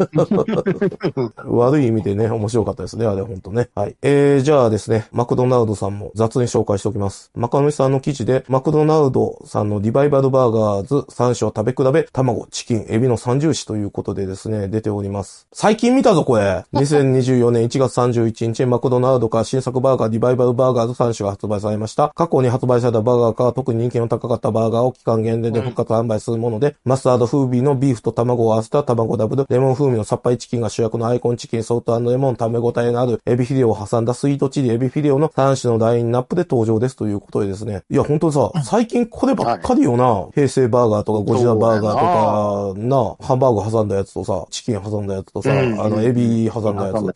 [1.45, 3.70] 悪い意味でね、面白かったですね、あれは本当ね。
[3.76, 3.95] はい。
[4.02, 7.32] えー、じゃあですね、マクドナルドさんも雑に紹介しておきます。
[7.36, 15.47] マカノミさんの記事で、マクドナルドさんのリバイバルバーガーズ3種を食べ比べ、卵、チキン、エビの三重視ということでですね、出ております。
[15.54, 16.66] 最近見たぞ、これ。
[16.74, 22.10] 2024年1月31日、マクドナルドから新作バーガーリバイバルバーガーズ3種が発売されました。
[22.14, 37.84] 過去に発売されたバーガーから特に人気の高かったバーガーを期間限定で復活販売するもので、マスタード風味のビーフと卵を合わせた卵ダブル、レモン風味のさっぱりチキンが主役のアイコンチキン、ソルトレモン、食べ応えのあるエビフィレオを挟んだスイートチリエビフィレオの3種のラインナップで登場ですということでですね。
[37.89, 40.28] いや、本当にさ、最近こればっかりよな。
[40.34, 47.16] 平成バーガーとかゴジラバーガーとか、な、ハンバーグ挟んだやつとさ、チキン挟んだやつとさ、うんあの、エビ挟んだやつ。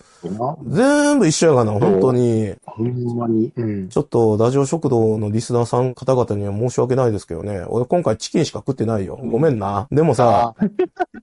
[0.68, 2.56] 全部一緒やがな、本当に。
[2.66, 3.52] ほんまに。
[3.56, 3.90] うん。
[3.90, 7.64] ちょっと、ラジオ食堂のリスナーさん方々には申し訳ないですけどね。
[7.68, 9.20] 俺今回チキンしか食ってないよ。
[9.24, 9.88] ごめんな。
[9.92, 10.66] でもさ、あ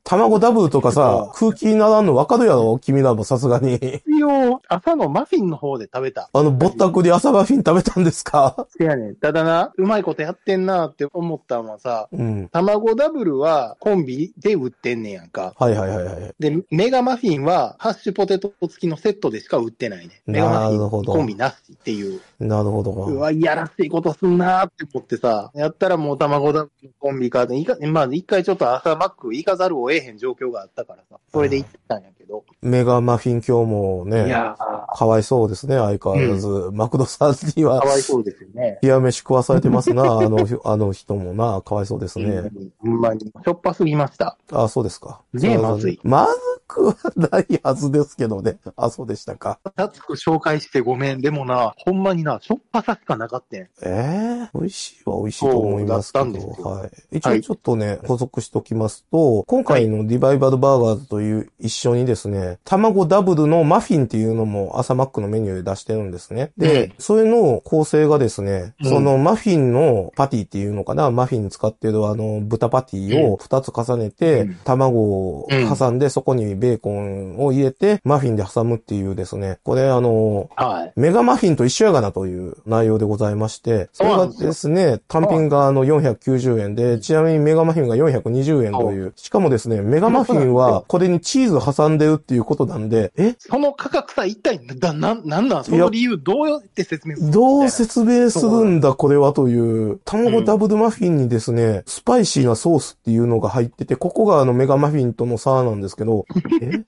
[0.04, 3.74] 卵ダブルとかさ、 空気にならんのわかるやろ君らもさすがに。
[4.06, 6.28] 一応、朝のマフィンの方で食べた。
[6.32, 8.66] あの、ぼったくり朝マフィン食べたんですか？
[8.78, 9.16] せやねん。
[9.16, 12.48] ただな、うまいことやってんなって思ったのはさ、うん。
[12.52, 15.54] 卵ダブルはコンビで売ってんねやんか。
[15.58, 16.34] はいはいはいはい。
[16.38, 20.20] で、メガマフィンはハッシュポテト付きのセットでしか売ってないね。
[20.26, 22.20] メガマフィンなるほどコンビなしっていう。
[22.40, 22.90] なるほど。
[22.92, 32.21] うわ、いやらしいことすんなーって思ってさ、やったらもう卵ダブルのコンビか、いかまあ一回ちょっと朝マック行かざるを得へん状況があったからさ、それで行ってたんやけど。
[32.62, 36.70] メガマフィン今日もいね、やー、かわいそうですね、相変わらず。
[36.72, 38.78] マクドさんにはか、わいそうですよね。
[38.82, 42.24] 冷や飯食わされてますな、 あの、あの人もな、かわいそうですね。
[42.26, 43.20] うんほんまに。
[43.20, 44.36] しょっぱすぎました。
[44.52, 45.20] あ、そうですか。
[45.32, 48.56] ねまずいまずくはないはずですけどね。
[48.76, 49.58] あ、そうでしたか。
[49.76, 51.20] 熱く紹介してごめん。
[51.20, 53.60] でもな、ほんまにな、しょっぱさしかなかったん。
[53.60, 57.18] ええ美味しいは美味しいと思いますけど、はい。
[57.18, 66.52] 一応ちょっとね、補足しておきますと、今回のリバイバルバーガーズという一緒にですね、卵ダブルのマフィンっていうのも朝マックのメニューで出してるんですね。
[66.56, 66.92] で、うん。
[66.98, 68.88] それの構成がですね、うん。
[68.88, 74.54] そのマフィンのパティっていうのかな、マフィンに使ってるあの豚パティを2つ重ねて、うん。
[74.64, 75.48] 卵を
[75.78, 80.92] 挟んで、そこにベーコンを入れて、マフィンで挟むっていうですね、これあの、はい。
[80.96, 93.34] メガマフィンと一緒やがなという内容でございまして、それがですね、単品があの490円で、ちなみにメガマフィンが420円という、しかもですね、メガマフィンはこれにチーズ挟んでるっていうことなんで、え？
[93.38, 97.32] その価格差一体、だ、なん、なんなんその理由どうやって説明するの？
[97.32, 106.26] どう説明するんだこれはという、卵ダブルマフィンにですね、スパイシーなソースっていうのが入ってて、ここがあのメガマフィンとの差なんですけど、
[106.60, 106.82] え？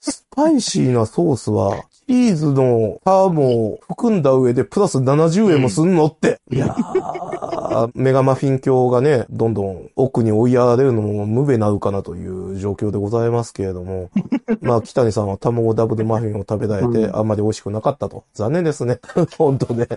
[0.00, 6.40] スパイシーなソースは、チーズのパーも含んだ上でプラス70円もすんのって。
[6.50, 14.10] いやー、メガマフィン教がね、どんどん奥に追いやられるのも無べなるかなという状況でございますけれども。
[14.60, 18.24] まあ、北谷さんは卵ダブルマフィンを食べられて、うんあんまり美味しくなかったと。
[18.34, 18.98] 残念ですね。
[19.38, 19.88] 本当ね。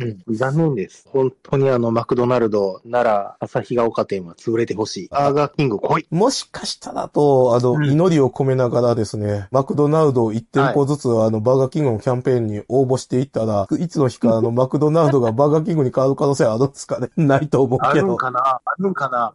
[0.00, 1.08] うん、残念です。
[1.12, 5.08] 本当にあの、マクドナルド、奈良、旭ヶ丘店は潰れてほしい。
[5.08, 6.06] バーガーキング来い。
[6.10, 18.16] もしかしたらと、あの、うん祈りを込めながらですね、マクドナルド1店舗ずつ、あの、バーガーキングのキャンペーンに応募していったら、いつの日かあの、マクドナルドがバーガーキングに変わる可能性あるんですかねないと思うあるんけど。
[18.16, 18.40] かな？
[18.64, 19.34] あるんかな？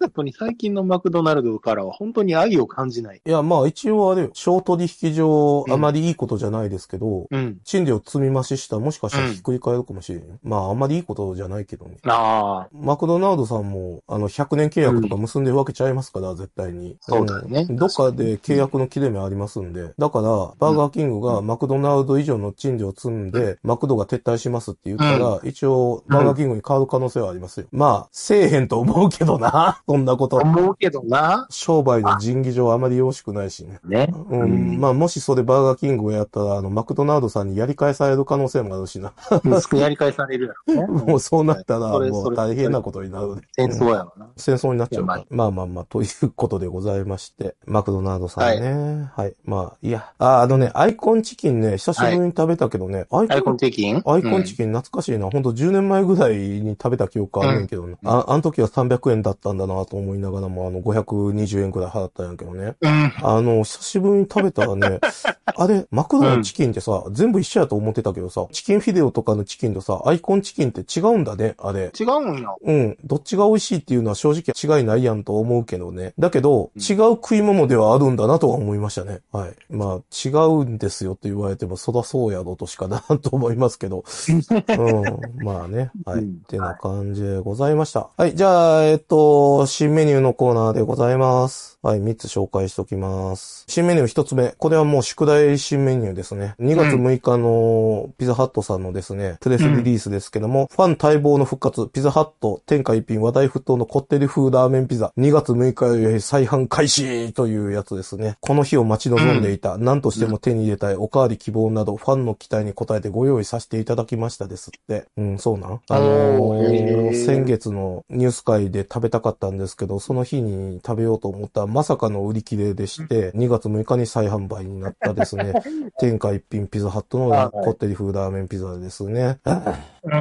[0.00, 3.20] 本当に最近のマクドナルドからは本当に愛を感じない。
[3.24, 7.58] いや、まあ一応あれよ、小取引上、うんあまりいいことじゃないですけど、うん。
[7.64, 10.38] 賃料積み増ししたらもしかしたらひっくり返るかもしれんよ。
[10.42, 11.98] まああんまりいいことじゃないけどね。
[12.06, 16.96] ああ、マクドナルドさんも、あの、100年契約とか結んでるわけちゃいますから、絶対に。
[17.00, 19.92] そうだよねんどっかで契約の切れ目ありますんで。
[19.98, 27.66] だから、バーガーキングがマクドナルド以上の賃料を積んで、マクドが撤退しますって言ったら、一応、バーガーキングに変わる可能性はありますよ。
[27.72, 29.82] まあ、せえへんと思うけどな。
[29.88, 30.36] そんなこと。
[30.36, 31.46] 思うけどな。
[31.50, 33.80] 商売の人技上あまりよろしくないしね。
[33.84, 34.12] ね。
[34.30, 34.78] うん。
[34.80, 39.12] まあ、もしそれバーガーキングをやったら、あの、マクドナルドさんにやり返される可能性もあるしな。
[39.44, 40.86] うん、やり返されるやろね。
[41.06, 43.42] もうそうなったら、もう大変なことになるね。
[43.52, 44.28] 戦争やわな。
[44.36, 45.04] 戦争になっちゃう。
[45.04, 45.14] ま
[45.44, 49.10] あまあまあ、ということでございまして、マクドナルドさんね。
[49.14, 49.34] はい。
[49.44, 50.12] まあ、いや。
[50.18, 54.02] あ、あのね、アイコンチキンね、久しぶりに食べたけどね、アイココンンチキン？
[54.06, 55.30] アイコンチキン懐かしいな。
[55.30, 57.96] ほんと10年前ぐらいに食べた記憶あるんやけどね。
[58.04, 62.74] あ、あの時は300円だったんだなと思いながらも、あの、520円くらい払ったんやけどね。
[62.80, 63.12] うん。
[63.22, 65.00] あの、久しぶりに食べたらね、
[65.56, 71.90] あれ、マクドのチキンってさ、全部一緒やと思ってたけどさ、チキンフィレオとかのチキンとさ、アイコンチキンって違うんだね、あれ。
[71.98, 72.58] 違うんよ。
[72.62, 72.98] うん。
[73.04, 76.12] どっちが美味しいっていうのは正直違いないやんと思うけどね。
[76.18, 79.20] だけど、違う食い物ではあるんだなとは思いましたね。
[79.32, 79.54] はい。
[79.70, 84.04] まあ、違うんですよって言われても、そらそうやろとしかなと思いますけど。
[84.28, 85.44] うん。
[85.44, 85.90] まあね。
[86.04, 86.20] はい。
[86.20, 88.08] うんってな感じでございました。
[88.16, 88.34] はい。
[88.34, 91.78] じゃあ、えっと、新メニューのコーナーでございます。
[91.82, 92.00] はい。
[92.00, 93.64] 3つ紹介しておきます。
[93.68, 94.54] 新メニュー1つ目。
[94.58, 96.54] これはもう宿題新メニューですね。
[96.60, 108.36] 2月6日のピザハットさんのですね、プレスリリースですけども、ファン待望の復活、ピザハット、天下一品話題沸騰のこってり風ラーメンピザ、2月6日より再販開始というやつですね。
[108.40, 115.06] この日を待ち望んでいた、何としても手に入れたいおかわり希望など、ファンの期待に応えてご用意させていただきましたですって。
[115.16, 115.80] うん、そうなん？
[115.88, 116.06] あの
[116.42, 125.52] おー先月のニュース会で食べたかったんですけど、その日に食べようと思ったらまさかの売り切れでして、2月6日に再販売になったですね、
[126.00, 129.18] 天下一品ピザハットのはいこってり風ラーメンピザですね。
[129.18, 129.38] ね。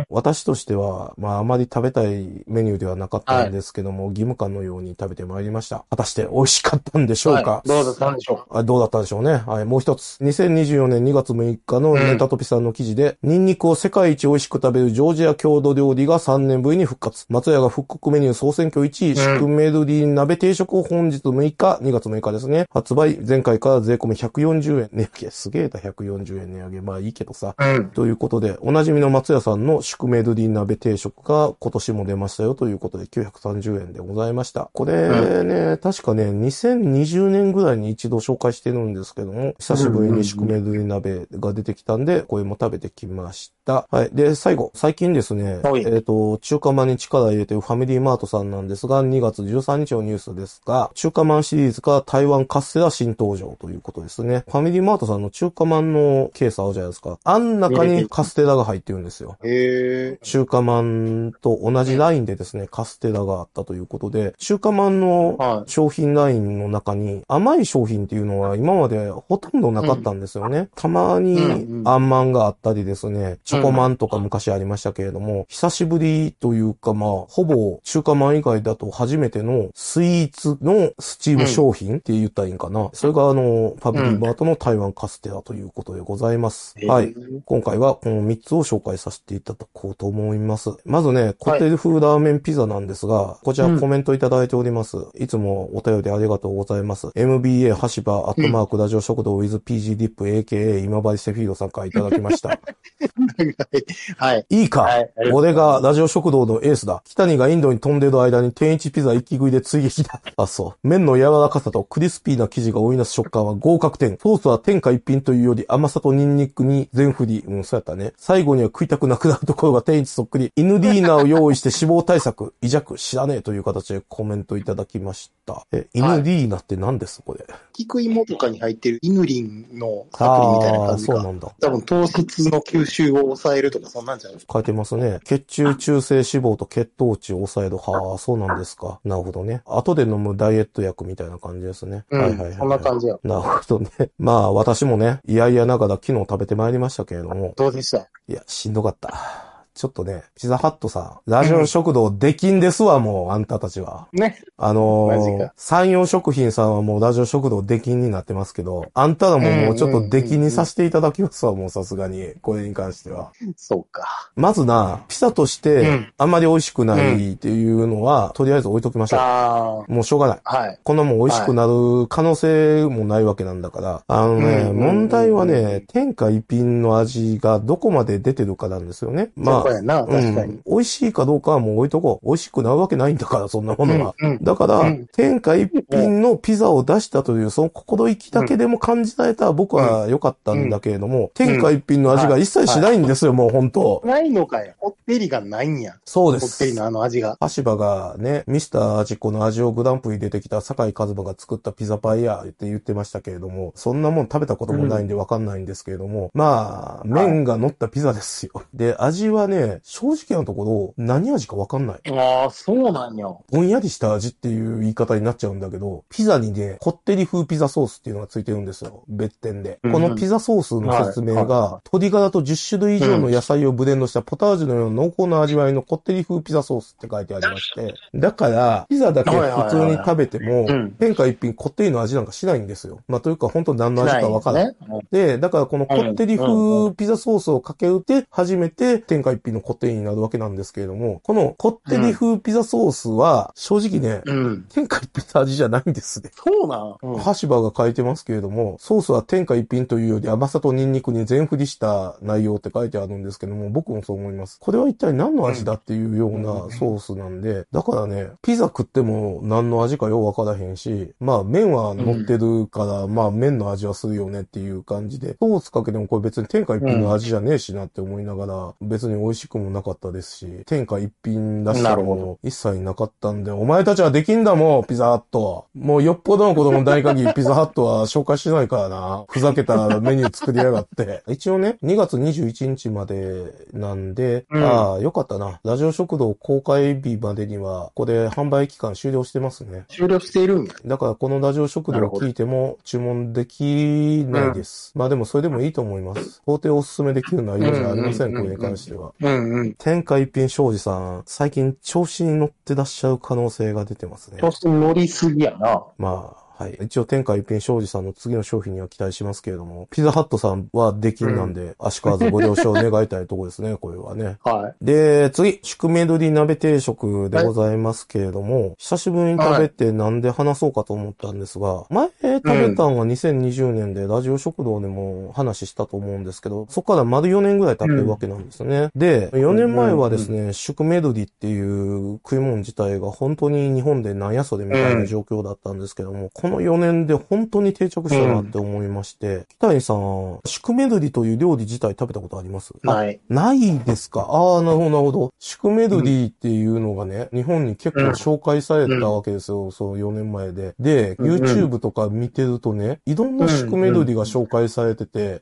[0.09, 5.85] 私としては、まああまり食べたいメニューではなかったんですけども、義務感のように食べてまいりました。
[5.89, 9.43] 果たして美味しかったんでしょうか、はいどうだったんでしょあどうだったでしょうね。
[9.45, 10.17] はい、もう一つ。
[10.57, 17.25] 2024年2月6日のネタトピさんの記事で、ニンニクを世界一美味しく食べるジョージア郷土料理が3年ぶりに復活。
[17.29, 22.65] 松屋が復刻メニュー総選挙1位、シュクメルリン鍋定食を本日6日、2月6日ですね。
[22.71, 24.89] 発売、前回から税込み140円。
[24.91, 26.81] 値上げ、すげえだ、140円値上げ。
[26.81, 27.55] まあいいけどさ。
[27.93, 34.69] ということで、おなじみの松屋さんの宿メルディン鍋定食が今年も出ましたよということで930円でございました。
[34.73, 43.87] これね、確かね、2020年ぐらいに一度紹介してるんですけども、久しぶりに宿メルディン鍋が出てきたんで、これも食べてきました。
[43.91, 44.09] はい。
[44.13, 54.43] で、最後、最近ですね、はいえっ、と、中華まんに力入れてるファミリーマートさんなんですが、2月13日のニュースですが、中華まんシリーズから台湾カステラ新登場ということですね。
[54.47, 57.19] ファミリーマートさんの中華まんのケースあるじゃないですか。
[57.23, 59.37] あん中にカステラが入ってるんですよ。
[59.43, 60.19] へえ。
[60.23, 70.69] 中華まんと同じラインでですね、カステラがあったということで、中華まんのはい商品ラインの中に甘い商品っていうのは今までほとんどなかったんですよね。
[70.75, 71.37] たまに
[71.85, 82.89] あんまんがあったりですね、チョコまんとか昔ありましたけれども、久しぶりというかまあ、ほぼ中華まん以外だと初めてのスイーツのスチーム商品って言ったらいいんかな。
[82.93, 86.75] それがあの、ファミリーマートの台湾カステラということでございます。
[86.85, 87.13] はい。。
[87.45, 90.71] 今回はこの3つを紹介させていただこうと思います。
[90.85, 94.97] まずね、コテル風ラーメンピザなんですが、こちらコメントいただいております。
[95.15, 97.11] いつもお便りありがとうございます。
[97.15, 102.59] MBA はしばアットマークラジオ食堂 with PG ディップ AKA 今治セフィードさんからいただきました。
[104.17, 104.45] はい。
[104.49, 107.01] いいか、はい俺がラジオ食堂のエースだ。
[107.05, 110.21] 北谷がインドに飛んでる間に天一ピザ一気食いで追撃だ。
[110.35, 110.87] あ、そう。
[110.87, 114.17] 麺の柔らかさとクリスピーな生地が追い出す食感は合格点。
[114.17, 117.43] ソースは天下一品というより甘さとニンニクに全振り。
[117.47, 118.13] うん、そうやったね。
[118.17, 120.51] 最後には食いたくなくなるところが天一そっくり。
[120.55, 122.53] 犬ディーナーを用意して脂肪対策。
[122.61, 125.65] 癒弱知らねえという形でコメントいただきました。
[125.71, 127.21] え、犬ディーナって何です？
[127.21, 127.45] これ。
[127.73, 131.13] 菊芋とかに入ってるイヌリンのサプリみたいな感じか。
[131.13, 131.51] そうなんだ。
[131.59, 135.19] 多分糖質の吸収を抑えるとかそんなんじゃない書いてますね。
[135.25, 137.77] 血中中性脂肪と血糖値を抑える。
[137.77, 138.99] はあ、そうなんですか。
[139.03, 139.61] なるほどね。
[139.65, 142.05] 後で飲むダイエット薬みたいな感じですね。
[142.09, 142.53] うん、はいはいはい。
[142.57, 143.17] そんな感じや。
[143.23, 143.89] なるほどね。
[144.19, 147.97] まあ私もね、いやいやながら昨日食べてまいりましたけれども、どうでした？
[148.27, 149.46] いや、しんどかった。
[149.77, 154.07] ちょっとね、ピザハットさん、ラジオ食堂出禁ですわ、もう、あんたたちは。
[154.11, 154.39] ね。
[154.57, 163.31] あのーか、山陽食品さんはもうラジオ食堂出禁になってますけど、あんたらももうちょっと出禁にさせていただきますわ、もうさすがに、これに関しては。
[163.55, 164.31] そうか。
[164.35, 169.93] まずな、ピザとしうてん、あんまり美味しくないっていうのは、とりあえず置いときましょあう。
[169.93, 170.39] もうしょうがない。
[170.43, 170.57] あ。
[170.57, 170.79] はい。
[170.83, 174.03] こんなもん美味しくなる可能性もないわけなんだから。
[174.07, 179.29] あのね、うん問題はね、天下一品の味がどこまで出てるかなんですよね。
[179.35, 180.53] まあ、そこやな、確かに。
[180.53, 182.25] うん、美味しいかどうかはもう置いとこう。
[182.25, 184.15] 美味しくなるわけないんだから、そんなものは。
[184.19, 194.73] うんうんだから、うん天下一品のピザを出したという、その心意気だけでも感じられたら僕は良かったんだけれども、天下一品の味が一切しないんですよ、もう本当ないのかよ。
[194.79, 195.95] こってりがないんや。
[196.05, 196.77] そうですこってり。
[196.77, 197.37] のあの味が。
[197.55, 208.63] 橋場がね、ミスター味子の味をグランプリ出てきた坂井和馬が作ったピザパイヤって言ってましたけれども、そんなもん食べたこともないんでわかんないんですけれども、まあ、麺が乗ったピザですよ。
[208.73, 212.11] で、味はね、正直なところ、何味かわかんない。
[212.11, 213.27] ああ、そうなんや。
[213.51, 219.03] ぼんやりした味っていう言い方になっちゃうんだけど、ピザにね、こってり風ピザソースっていうのがついてるんですよ。
[219.07, 219.79] 別店で。
[219.83, 232.99] うんこのピザソースの説明が、は鶏ガラと10種類以上の野菜をブレンドしたポタージュのような濃厚な味わいのこってり風ピザソースって書いてありまして、だから、ピザだけ普通に食べてもうん、天下一品こってりの味なんかしないんですよ。
[233.07, 234.75] まあ、というか本当何の味かわからない。
[234.89, 235.01] ね。
[235.11, 244.65] で、だからこのこってり風ピザソースをかけるて、初めて天下一品のこってりになるわけなんですけれども、このこってり風ピザソースは、正直ね、うん。
[244.69, 246.31] 天下一品の味じゃないんですね。
[246.35, 246.97] そうなん。
[247.01, 254.59] うん橋場が書いてますけれども、ソースは天下一品というより甘さとニンニクに全振りした内容って書いてあるんですけども、僕もそう思います。
[254.59, 275.67] これは一体何の味だっていうようなソースなんで、だからね、ピザ食っても何の味かようわからへんし、まあ麺は乗ってるから、まあ麺の味はするよねっていう感じで、ソースかけてもこれ別に天下一品の味じゃねえしなって思いながら、別に美味しくもなかったですし、天下一品出したなるほのも一切なかったんで、お前たちはできんだもん、ピザハット。
[275.75, 279.25] もうよっぽどのこともない限り ピザハットは紹介しないからな。
[279.29, 281.23] ふざけたメニュー作りやがって。
[281.27, 285.59] 一応ね、2月21日までなんで、うんああ、よかったな。
[285.63, 289.85] ラジオ食堂公開日までには、ここで販売期間終了してますね。
[289.89, 290.73] 終了しているんや。
[290.85, 294.91] だからこのラジオ食堂を聞いても注文できないです。
[294.95, 296.41] まあでもそれでもいいと思います。
[296.45, 299.13] 法廷おすすめできる内容じゃありません、うんうんうんうんこれに関しては。
[299.21, 299.75] うんうん。
[299.75, 304.51] 天下一品庄司さん、最近調子に乗ってらっしゃる可能性が出てますね調。
[304.51, 305.85] 子に乗りすぎやな。
[305.97, 306.77] まあ、はい。
[306.81, 314.37] 一応天下一品庄司さんの次の商品には期待しますけれども、ピザハットさんは出禁なんで、足川ずご了承願いたいところですね、 これはね。
[314.43, 328.89] はで、次、宿命鶏鍋定食でございますけれども、久しぶりに食べてなんで話そうかと思ったんですが、前食べたんは2020年でラジオ食堂でも話したと思うんですけど、そこから丸4年ぐらい経ってるわけなんですね。
[328.95, 342.73] で、4年前はですね、宿命鶏っていう食い物自体が本当に日本でなんやそれみたいな状況だったんですけども、この4年で本当に定着したなって思いまして、北谷さん、宿命鶏という料理自体食べたことあります？
[342.83, 342.87] い。
[342.87, 343.19] はい。
[343.29, 344.27] ないですか？
[344.29, 345.33] ああ、なるほど、なるほど。
[345.39, 350.75] 宿命鶏っていうのがね、日本に結構紹介されたわけですよ、そう4年前で。
[350.79, 355.41] で、うんうん YouTube とか見てるとね、いろんな宿命鶏が紹介されてて。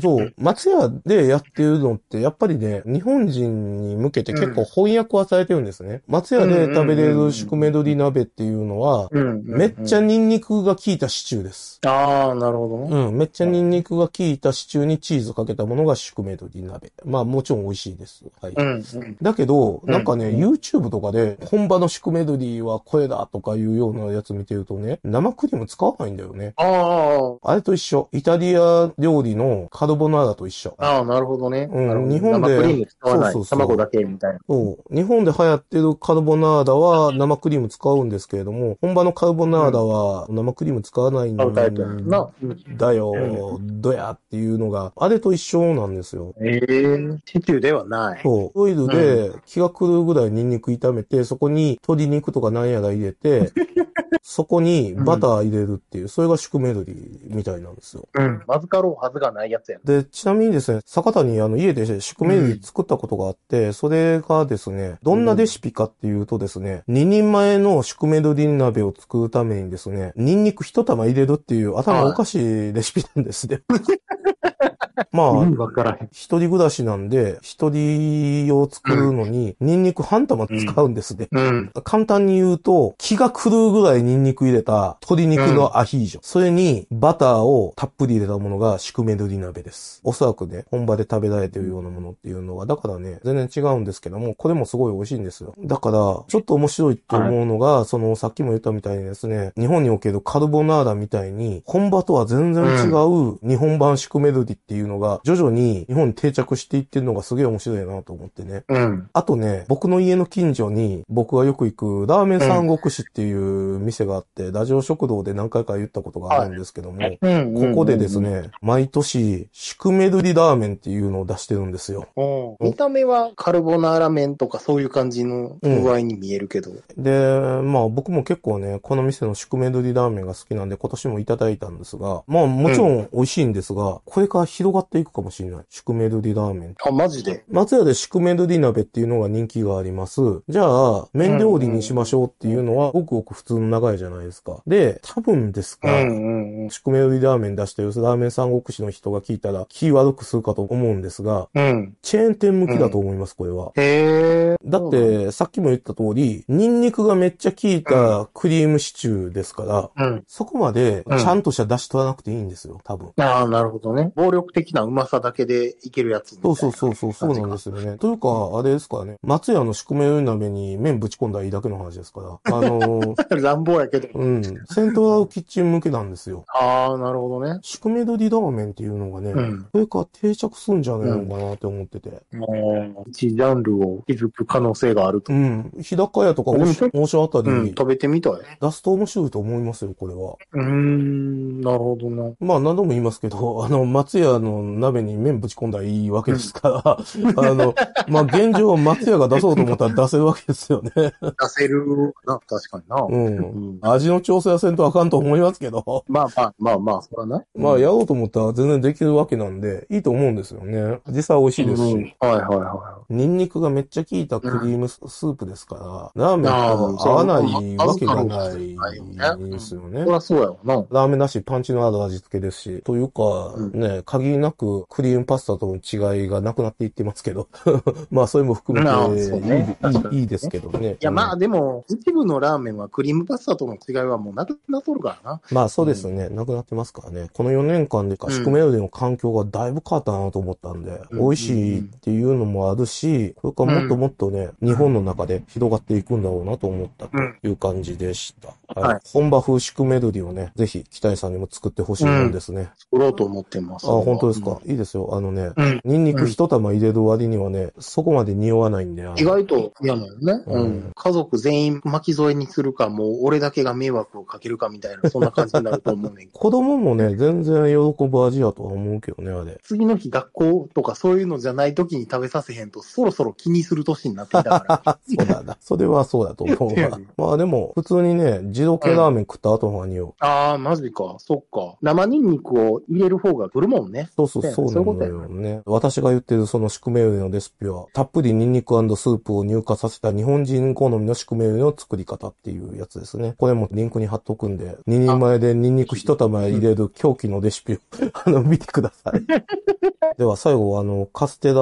[0.00, 6.02] そう、松屋でやってるのって、やっぱりね、日本人に向けて結構翻訳はされてるんですね。
[6.08, 9.42] 松屋で食べれる宿命鶏鍋っていうのは、うん。
[9.44, 11.80] めっちゃニンニクが効いたシチューです。
[11.86, 13.06] ああ、なるほどね。
[13.08, 16.92] うん、めっちゃニンニクが効いたシチューにチーズかけたものが宿命鶏鍋。
[17.04, 18.24] まあもちろん美味しいです。
[18.40, 18.52] はい。
[18.52, 18.66] うん。
[18.66, 19.16] うん。
[19.20, 26.54] だけど、うんなんかね、うん YouTube とかで、本場の宿命鶏はこれだとかいうようなやつ見てるとね、生クリーム使わないんだよね。
[26.56, 28.08] ああれと一緒。
[28.12, 30.74] イタリア料理のカルボナーラと一緒。
[30.78, 31.68] あ、ああ、なるほどね。
[31.72, 33.32] うん日本で生クリーム使わない。
[33.32, 34.38] そうそうそう卵だけみたいな。
[34.48, 34.94] そう。
[34.94, 42.28] 日本で流行ってるカルボナーラは生クリーム使うんですけれども、本場のカルボナーラは生クリーム使わないん買うタイプやんな。
[42.42, 46.34] うんだよう、どやっていうのが、あれと一緒なんですよ。
[46.40, 48.20] ええシチューではない。
[48.22, 48.60] そう。
[48.60, 53.52] オイルで気が狂うぐらいニンニク炒めて、そこに鶏肉とかなんやら入れて、
[54.22, 58.08] そこにバター入れるっていう、それが宿命鶏みたいなんですよ。
[58.14, 58.42] うん。
[58.46, 59.82] まずかろうはずがないやつやん。
[59.84, 73.62] で、ちなみにですね、坂田にあの家で宿命鶏作ったことがあって、それがですね、どんなレシピかっていうとですね、2人前の宿命鶏鍋を作るためにですね、ニンニク一玉入れるっていう頭おかしいレシピなんですね。
[75.12, 76.08] まあ、からへん。
[76.12, 81.28] 一人暮らしなんで、一人を作るのに、ニンニク半玉使うんですね。
[81.32, 81.70] うん。
[81.84, 86.20] 簡単に言うと、気が狂うぐらいニンニク入れた鶏肉のアヒージョ。
[86.22, 90.00] それにバターをたっぷり入れたものが宿命鶏鍋です。
[90.04, 95.54] おそらくね、本場で食べられてるようなものっていうのは、だからね、全然違うんですけども、これもすごい美味しいんですよ。
[95.58, 108.64] だから、ちょっと面白いと思うのが、その、さっきも言ったみたいにですね、日本におけるカルボナーラみたいに、本場とは全然違う日本版宿命鶏っていうのが、徐々に日本に定着していってるのがすげえ面白いなと思ってね。
[108.68, 109.08] うん。
[109.12, 117.54] あとね、僕の家の近所に僕がよく行くラーメン三国志っていう店があって、ラジオ食堂で何回か言ったことがあるんですけども、うん。
[117.54, 118.20] ここでです。
[118.20, 122.06] ね、毎年、宿命鶏ラーメンっていうのを出してるんですよ。
[122.16, 126.72] うん見た目はカルボナーラ麺とかそういう感じの具合に見えるけど。
[126.96, 135.64] で、まあ僕も結構ね、この店の宿命鶏ラーメンが好きなんで今年もいただいたんですが、まあもちろん美味しいんですが、これから広がっていくかもしれない。
[135.68, 136.74] 宿命鶏ラーメン。
[136.84, 137.44] あ、マジで？
[137.48, 140.20] 松屋で宿命鶏鍋っていうのが人気があります。
[140.48, 144.62] じゃあ、麺料理にしましょうっていうのは、ごくごく普通の長いじゃないですか。
[144.66, 146.70] で、多分ですが、うんうんうん。
[146.70, 151.96] 宿命鶏ラーメン出してるラーメン三国志の人が聞いたら気悪くするかと思うんですが、うん。
[152.02, 153.72] チェーン店向きだと思います、これは。
[153.76, 154.56] へえ。
[154.64, 160.24] だって、さっきも言った通り、ニンニクがめっちゃ効いたクリームシチューですから、うん。
[160.28, 163.10] そこまでちゃんとした出し取らなくていいんですよ、多分。
[163.16, 164.12] ああ、なるほどね。
[164.14, 166.38] 暴力的なうまさだけでいけるやつ。
[166.42, 167.96] そうそうそうそう、そうなんですよね。
[167.98, 172.56] というか、あれですからね、松屋の宿命鍋に麺ぶち込んだらいいだけの話ですから。
[172.56, 174.08] あのー 乱暴やけど。
[174.14, 176.44] うん、セントラルキッチン向けなんですよ。
[176.48, 177.58] ああ、なるほどね。
[177.62, 182.22] 宿命鶏ラーメンっていうのがね、うんこれから定着すんじゃないのかなって思ってて。
[182.32, 185.32] もう、一ジャンルを築く可能性があると。
[185.32, 185.72] うん。
[185.80, 188.32] 日高屋とかうん大所あたうん、り食べてみたい。
[188.60, 190.36] 出すと面白いと思いますよ、これは。
[190.52, 192.30] うーん、なるほどな。
[192.40, 197.74] まあ何度も言いますけど、あの、松屋のの、鍋に麺ぶち込んだらいいわけですから、 あの、
[198.08, 200.90] まあ、現状松屋が出そうと思ったら出せるわけですよね。
[200.94, 201.12] 出
[201.48, 203.02] せるな、確かにな。
[203.02, 203.08] う。
[203.10, 207.44] うんん味の調整はせんとあかんと思いますけど、まあまあまあまあ、そらな。
[207.54, 211.00] まあ、やろうと思ったら全然できるわけなんで、いいと思うんですよね。
[211.08, 211.92] 実際美味しいですし。
[211.94, 219.92] うんはいはいはニンニクがめっちゃ効いたクリームスープですから、ラーメンあとー合わないわけがないですよい。
[219.92, 220.10] ねそ。
[220.10, 220.74] らそうやわな。
[220.90, 227.48] ラーメンだし、パンチのある味付けですし、というか、うんね、限りなくクリームパスタとの違いがなくなっていってますけど、
[228.10, 229.78] まあ、それも含めまあてそうね
[230.12, 230.92] いいいいですけどね。
[230.92, 235.40] いやまあうんでも、一部のラーメンはクリームパスタとの違いはもうなくなっとるからな。
[235.50, 237.28] まあそうですね、なくなってますからね。
[237.32, 247.16] この4年間でか、うん宿命での環境がだいぶ変わったなと思ったんで、うん美味しいっていうのもあるし、これからもっともっとね、日本の中で広がっていくんだろうなと思ったと
[247.46, 248.48] いう感じでした。
[248.48, 252.70] はいはい本場風宿メロディをね、ぜひ北谷さんにも作ってほしいもんですね。
[252.76, 253.86] 作ろうと思ってます。
[253.86, 254.58] あ、本当ですか？
[254.66, 255.10] いいですよ。
[255.12, 255.80] あのね、うん。
[255.84, 259.02] ニンニク一玉入れる割にはね、そこまで匂わないんで。
[259.16, 260.44] 意外と嫌なのね。
[260.46, 260.92] うんうん。
[260.94, 266.28] 家族全員巻き添えにするか、もう俺だけが迷惑をかけるかみたいな、そんな感じになると思うね。
[266.34, 269.58] 子供もね、全然喜ぶ味やとは思うけどね、あれ。
[269.62, 274.98] 次の日学校とかそういうのじゃない時に食べさせへんと、そろそろ気にする年になってきたから。
[275.08, 275.56] そうだな。
[275.60, 276.74] それはそうだと思う。
[277.16, 280.14] まあでも、普通にね、二度系ラーメン食った後の方が匂う。
[280.20, 281.16] ああ、マジか。
[281.18, 281.76] そっか。
[281.82, 284.08] 生ニンニクを入れる方が来るもんね。
[284.26, 285.62] そうそう、そうなのよね。
[285.66, 293.34] 私が言ってるその宿命のレシピは、たっぷりニンニクスープを乳化させた日本人好みの宿命の作り方っていうやつですね。
[293.38, 297.78] これもリンクに貼っとくんで、2人前でニンニク一玉入れる狂気のレシピを、
[298.24, 299.22] あの、見てください。
[300.18, 301.54] では最後、あの、カステラ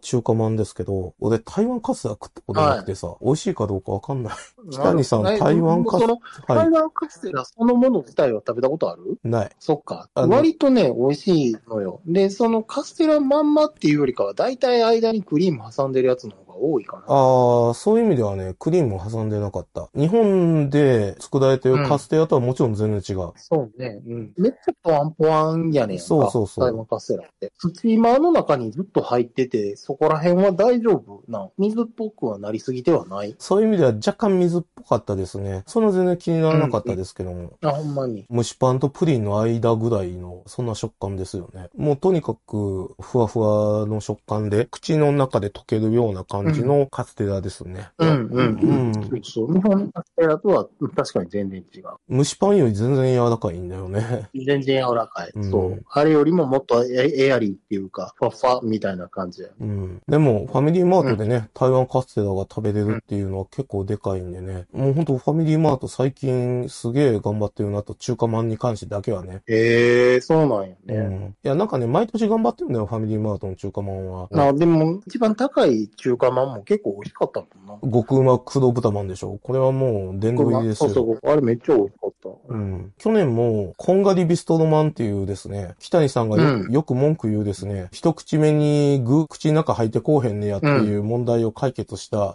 [0.00, 4.34] 中華まんですけど、俺台湾カステラ食ったことなくてさ、美味しいかどうかわかんない。
[4.70, 6.56] 北谷さんえ台湾カスその、はい。
[6.56, 9.18] 台湾カステラそのもの自体は食べたことある？
[9.24, 9.50] ない。
[9.58, 10.08] そっか。
[10.14, 12.00] 割とね、美味しいのよ。
[12.06, 17.02] で、そのカステラまんまっていうよりかは、だいたい間にクリーム挟んでるやつの多いかな。
[17.08, 19.88] ああ、そういう意味ではね、クリームを挟んでなかった。
[19.94, 23.32] 日本で作られてるカステラとはもちろん全然違う。
[23.36, 24.00] そうね。
[24.06, 24.32] うん。
[24.36, 26.04] めっちゃポワンポワンやねんか。
[26.04, 27.52] そうそうそう台湾カステラって。
[27.58, 31.48] スチーマーの中にずっと入ってて、そこら辺は大丈夫な。
[31.58, 33.34] 水っぽくはなりすぎてはない？
[33.38, 35.62] そういう意味では若干水っぽかったですね。
[35.66, 37.52] そんな全然気にならなかったですけども。
[37.62, 38.26] あ、ほんまに。
[38.30, 41.68] 蒸しパンとプリンの間ぐらいの、そんな食感ですよね。
[41.76, 47.88] もうとにかく、ふわふわの食感で、口の中で溶けるような感じのカステラですね。
[47.98, 49.22] うんうんううんん。
[49.22, 49.52] そう。
[49.52, 51.84] 日本のカステラとは確かに全然違う。
[52.16, 54.28] 蒸しパンより全然柔らかいんだよね。
[54.34, 55.30] 全然柔らかい。
[55.34, 55.82] うんそう。
[55.90, 59.48] あれよりももっとエエアリーっていうか、ファッファみたいな感じや。
[59.60, 60.00] うん。
[60.08, 64.66] でも、ファミリーマートでね、台湾カステラが食べれるっていうのは結構でかいんでね。
[64.72, 69.42] もうほんとファミリーマート最近すげえ頑張ってるなと、中華まんに関してだけはね。
[69.46, 70.98] へえ、そうなんやうね。
[70.98, 71.36] ん。
[71.44, 74.28] いや、なんかね、毎年頑張ってるんだよ、ファミリーマートの中華まんは。
[74.32, 77.92] あ、でも、一番高い中華まんも結構美味しかったもんな。
[77.92, 80.90] 極うま黒豚まんでしょこれはもう、殿堂入りですよ。
[80.90, 82.28] そうそう、あれめっちゃ美味しかった。
[82.48, 82.92] うん。
[82.98, 92.34] 去年も、こんがりビストロマンっていうですね、北谷さんがよ,、うんよく文句言うですね、一口目に具、口の中入ってこうへんねやっていう問題を解決した、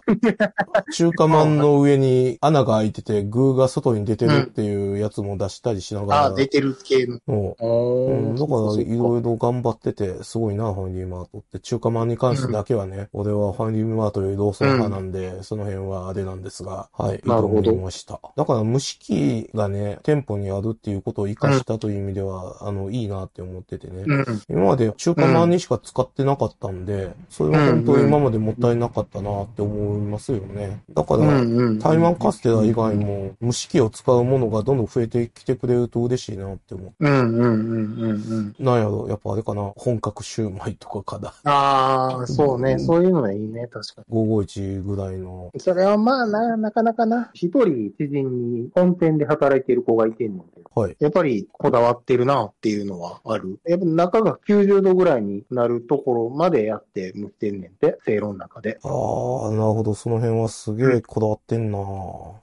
[0.92, 7.20] 中華まんの上に穴が開いてて、具が外に出てるっていうやつも出したりしながら、あ、出てる系の。
[7.60, 11.60] うん、だから、いろいろ頑張ってて、すごいな、ファミリーマートって。
[11.60, 18.20] 中華まんに関してだけはね、俺はファミリーマートよりローソン派なんで、その辺はあれなんですが、はい、いいとなるほどました。
[18.36, 24.04] だから、蒸し器がね、店舗にあるっていうことを活かしたという意味では、あの、いいなって思っててね。
[24.06, 24.24] うん。
[24.48, 30.82] 今まで中華まんにしか使ってなかったんで、それは本当に今までもったいなかったなって思いますよね。
[30.90, 31.78] だから、うんうん。
[31.78, 36.92] 台湾カステラ以外も蒸し器を使うものがどんどん増えてきてくれると嬉しいなって思う。
[36.98, 38.54] うんうんうんうんうん。
[38.58, 41.50] なんやろ、やっぱあれかな、本格シューマイとかかな。
[41.50, 42.78] ああ、そうね。
[42.78, 43.66] そういうのはいいね。
[43.66, 45.50] 確か551ぐらいの。
[45.52, 45.60] に。
[45.60, 47.30] それはまあな、なかなかな。
[47.34, 50.62] 一人知人に本店で働いてる子がいてんので。
[50.74, 50.96] はい。
[51.00, 53.58] やっぱりこだわってるなっていうのはある。
[53.66, 58.78] やっぱ中が90度ぐらいになるところまでやって蒸ってんねんて、せいろの中で。
[58.82, 59.94] ああ、なるほど。
[59.94, 61.78] その辺はすげえこだわってんな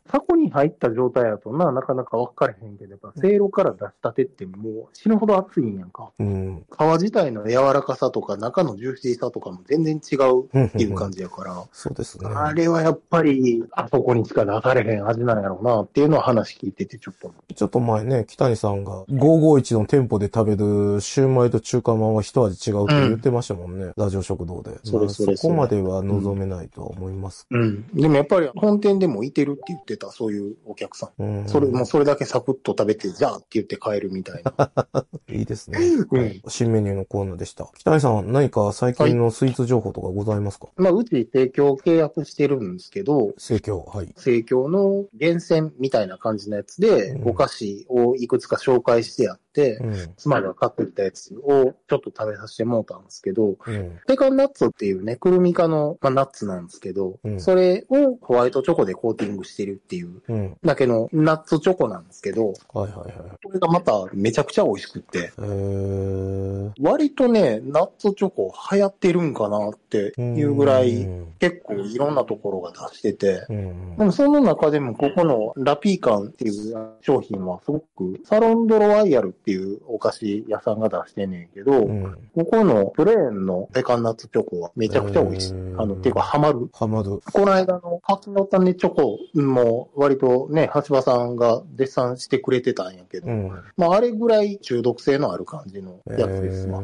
[0.08, 6.12] 箱に入った状態だとな、なかなか分かれへんけど、やっぱせいろから出したてってもう死ぬほど熱いんやんか。
[6.20, 6.66] うん。
[6.70, 12.30] 皮自体の柔らかさとか中のジューシーさとかも全然違うっっていう感じじやから、そうですね。
[12.34, 17.34] あれはやっぱり、あそこにしか出されへん味なんやろうなっていうのを話聞いててちょっと。
[17.54, 23.92] ちょっと前ね、北谷さんが551の店舗で食べるシューマイと中華まんは一味違うって言ってましたもんね。
[23.98, 24.80] ラジオ食堂で。
[24.84, 27.48] それそれまあそこまでは望めないとは思います。
[27.52, 27.88] うん。
[27.94, 31.24] でもやっぱり本店でもいてるって言ってた、そういうお客さん。
[31.24, 31.48] うん。
[31.48, 34.72] それ、もうそれだけサクッと食べて、じゃあって言って帰るみたいな。
[35.30, 35.80] いいですね。
[36.12, 37.70] うん新メニューのコーナーでした。
[37.78, 40.68] 北谷さん、何か最近のスイーツ情報とかございますか？
[40.78, 44.14] まあ、うち提供契約してるんですけど、盛況、はい。
[44.16, 50.14] 生協の厳選みたいな感じのやつで、うんお菓子をいくつか紹介してやって、うん。
[50.18, 54.00] 妻が買ってきたやつをちょっと食べさせてもらったんですけど、うん。
[54.08, 60.58] ペカンナッツっていうね、くるみ科の、まあ、ナッツなんですけど、うんそれをホワイトチョコでコーティングしてるっていううん。
[60.64, 63.14] だけのナッツチョコなんですけど、はいはいはい。
[63.44, 66.72] これがまためちゃくちゃ美味しくって、えー。
[66.82, 71.34] 割とね、ナッツチョコ流行ってるんかなっていうぐらうい、ん。
[71.40, 82.18] 結構いろんなところが出してて、うんでもその中でもここのラピーカンっていう商品はすごくサロンドロワイヤルっていうお菓子屋さんが出してんねんけど、うん。
[82.36, 85.54] ここのプレーンのペカンナッツチョコはめちゃくちゃ美味しい。
[85.78, 86.70] あの、ていうかハマる。
[86.74, 87.22] ハマる。
[87.32, 93.52] この間の柿の種チョコも割とね、橋場さんが絶賛してくれてたんやけど、うん。
[93.78, 96.82] まああれぐらい中毒性のある感じのやつですわ。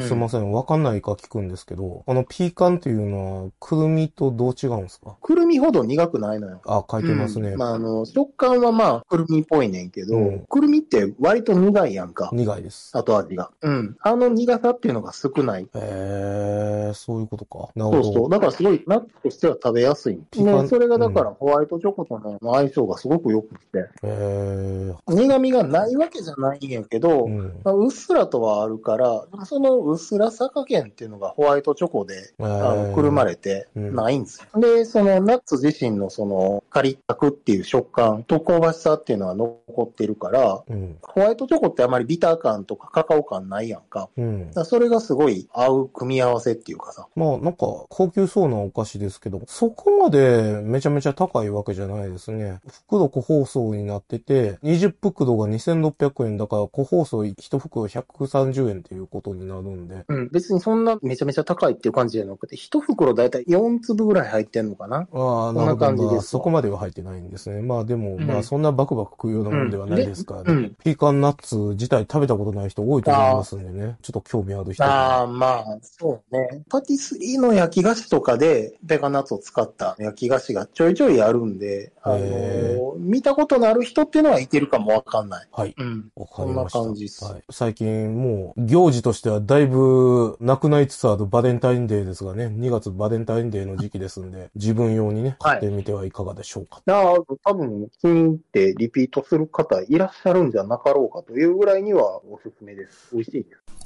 [0.00, 0.52] すいません。
[0.52, 3.23] わかんないか聞くんですけど、あのピーカンっていうのは、
[3.60, 5.16] くるみとどう違うんですか？
[5.20, 6.60] くるみほど苦くないのよ。
[6.66, 7.50] あ、書いてますね。
[7.50, 12.30] うんまああの、食感はまあくるみっぽいねんけど、うんくるみって割と苦いやんか。
[12.32, 12.96] 苦いです。
[12.96, 13.50] 後味が。
[13.62, 13.96] うん。
[14.00, 15.68] あの苦さっていうのが少ない。
[15.74, 17.68] えー、そういうことか。
[17.74, 18.02] なるほど。
[18.04, 18.30] そうそう。
[18.30, 20.16] だからすごいナッツとしては食べやすい。
[20.16, 27.60] ね、それがだからホワイトチョコとの相性がすごく良くて、えー、苦味がないわけじゃないんやけど、うん。
[27.64, 34.60] まあうっすらとはあるから、そのうっすらさ加減っていうのがホワイトチョコで、えあーの、くるまれてうんないんですよ。
[34.60, 40.98] で、そのナッツ自身のそのカリッタクっていう食感と香ばしさっていうのは残ってるから、うん。
[41.02, 44.08] ホワイトチョコってあまりビター感とかカカオ感ないやんか。
[44.16, 47.06] うんだそれがすごい合う組み合わせっていうかさ。
[47.14, 52.60] まあ、なんか、高級そうなお菓子ですけど、そこまでめちゃめちゃ高いわけじゃないですね。
[52.88, 60.04] 袋個包装になってて、20袋が2600円だから、個包装1袋130円っていうことになるんで。
[60.08, 60.28] うん。
[60.28, 65.86] 別にそんなめちゃめちゃ高いっていう感じじゃなくて、一袋だいたい4粒ぐらい入ってんのかなああ、んななるほど。
[65.86, 67.60] 感じですそこまでは入ってないんですね。
[67.60, 70.46] まあでも、うんまあそんなバクバク食うようなもんではないですからね。
[70.48, 73.96] うんうんピーカンナッツ自体食べたことない人多いと思いますんでね。
[74.02, 75.26] ちょっと興味ある人ああ、は。
[75.26, 76.62] まあ、そうね。
[76.68, 85.48] パティスリーの焼き菓子とかで、ペカナッツを使った焼き菓子がちょいちょいあるんで、あの見たことのある人っていうのはいてるかもわかんない。
[85.52, 85.74] はい。
[85.78, 86.10] うん。
[86.16, 86.78] わかりました。
[86.78, 87.42] そんな感じっすはい。
[87.50, 96.82] 最近もう、行事としてはだいぶなくなりつつあるバレンタインデーですがね、2月バレンタインデーの時期ですんで、自分用にね、はい買ってみてはいかがでしょうか。
[96.86, 97.14] だから、
[97.44, 103.10] 多分、気に入ってリピートする方いらっしゃるんじゃなかろうかというぐらいにはおすすめです。
[103.12, 103.83] 美味しいです。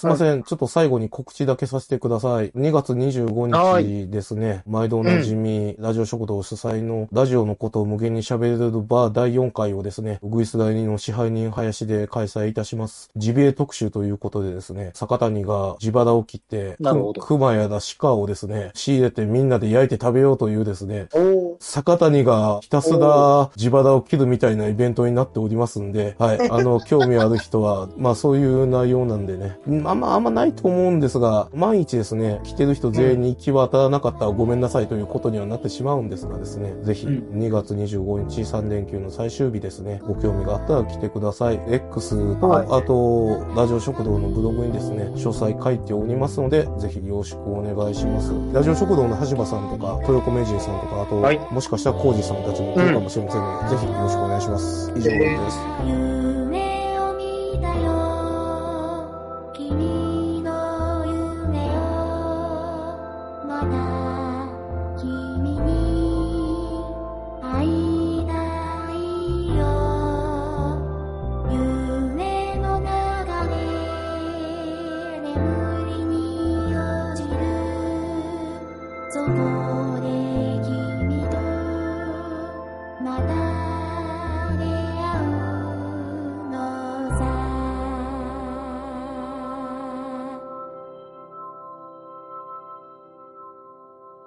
[0.00, 0.42] すいません。
[0.44, 2.52] ちょっと最後に告知だけさせてください。
[2.52, 4.62] 2月25日ですね。
[4.66, 13.10] 毎度おなじみ、ラジオ食堂主催のラジオのことを無限に喋れるバー第4回をですね、ウグイス第2の支配人林で開催いたします。
[13.14, 16.78] ジビエ特集ということでですね、坂谷が地肌を切って、
[17.20, 21.08] 熊やら鹿をですね、仕入れてみんなで焼いて食べようというですね。
[21.58, 26.50] 坂谷がひたすら地肌を切るみたいなイベントになっておりますんで、はい。
[26.50, 29.58] あの、興味ある人は、まあそういう内容なんでね。
[29.66, 41.60] ま あまああんまないと思うんですが、万一ですね、来てる人全員に気は当たらなかったらごめんなさいということにはなってしまうんですがですね、ぜひうん2月25日3連休の最終日ですね、ご興味があったら来てください。
[41.68, 48.32] X と、はいあと、ラジオ食堂のブログにですね、詳細書いておりますので、ぜひよろしくお願いします。
[48.52, 54.92] ラジオ食堂の橋場さんとか、豊子名人さんとか、あと、はいもしかしたらコージさんたちも来るかもしれませんので、ぜひよろしくお願いします。
[54.96, 55.58] 以上です。
[55.80, 56.39] 夢を見たよ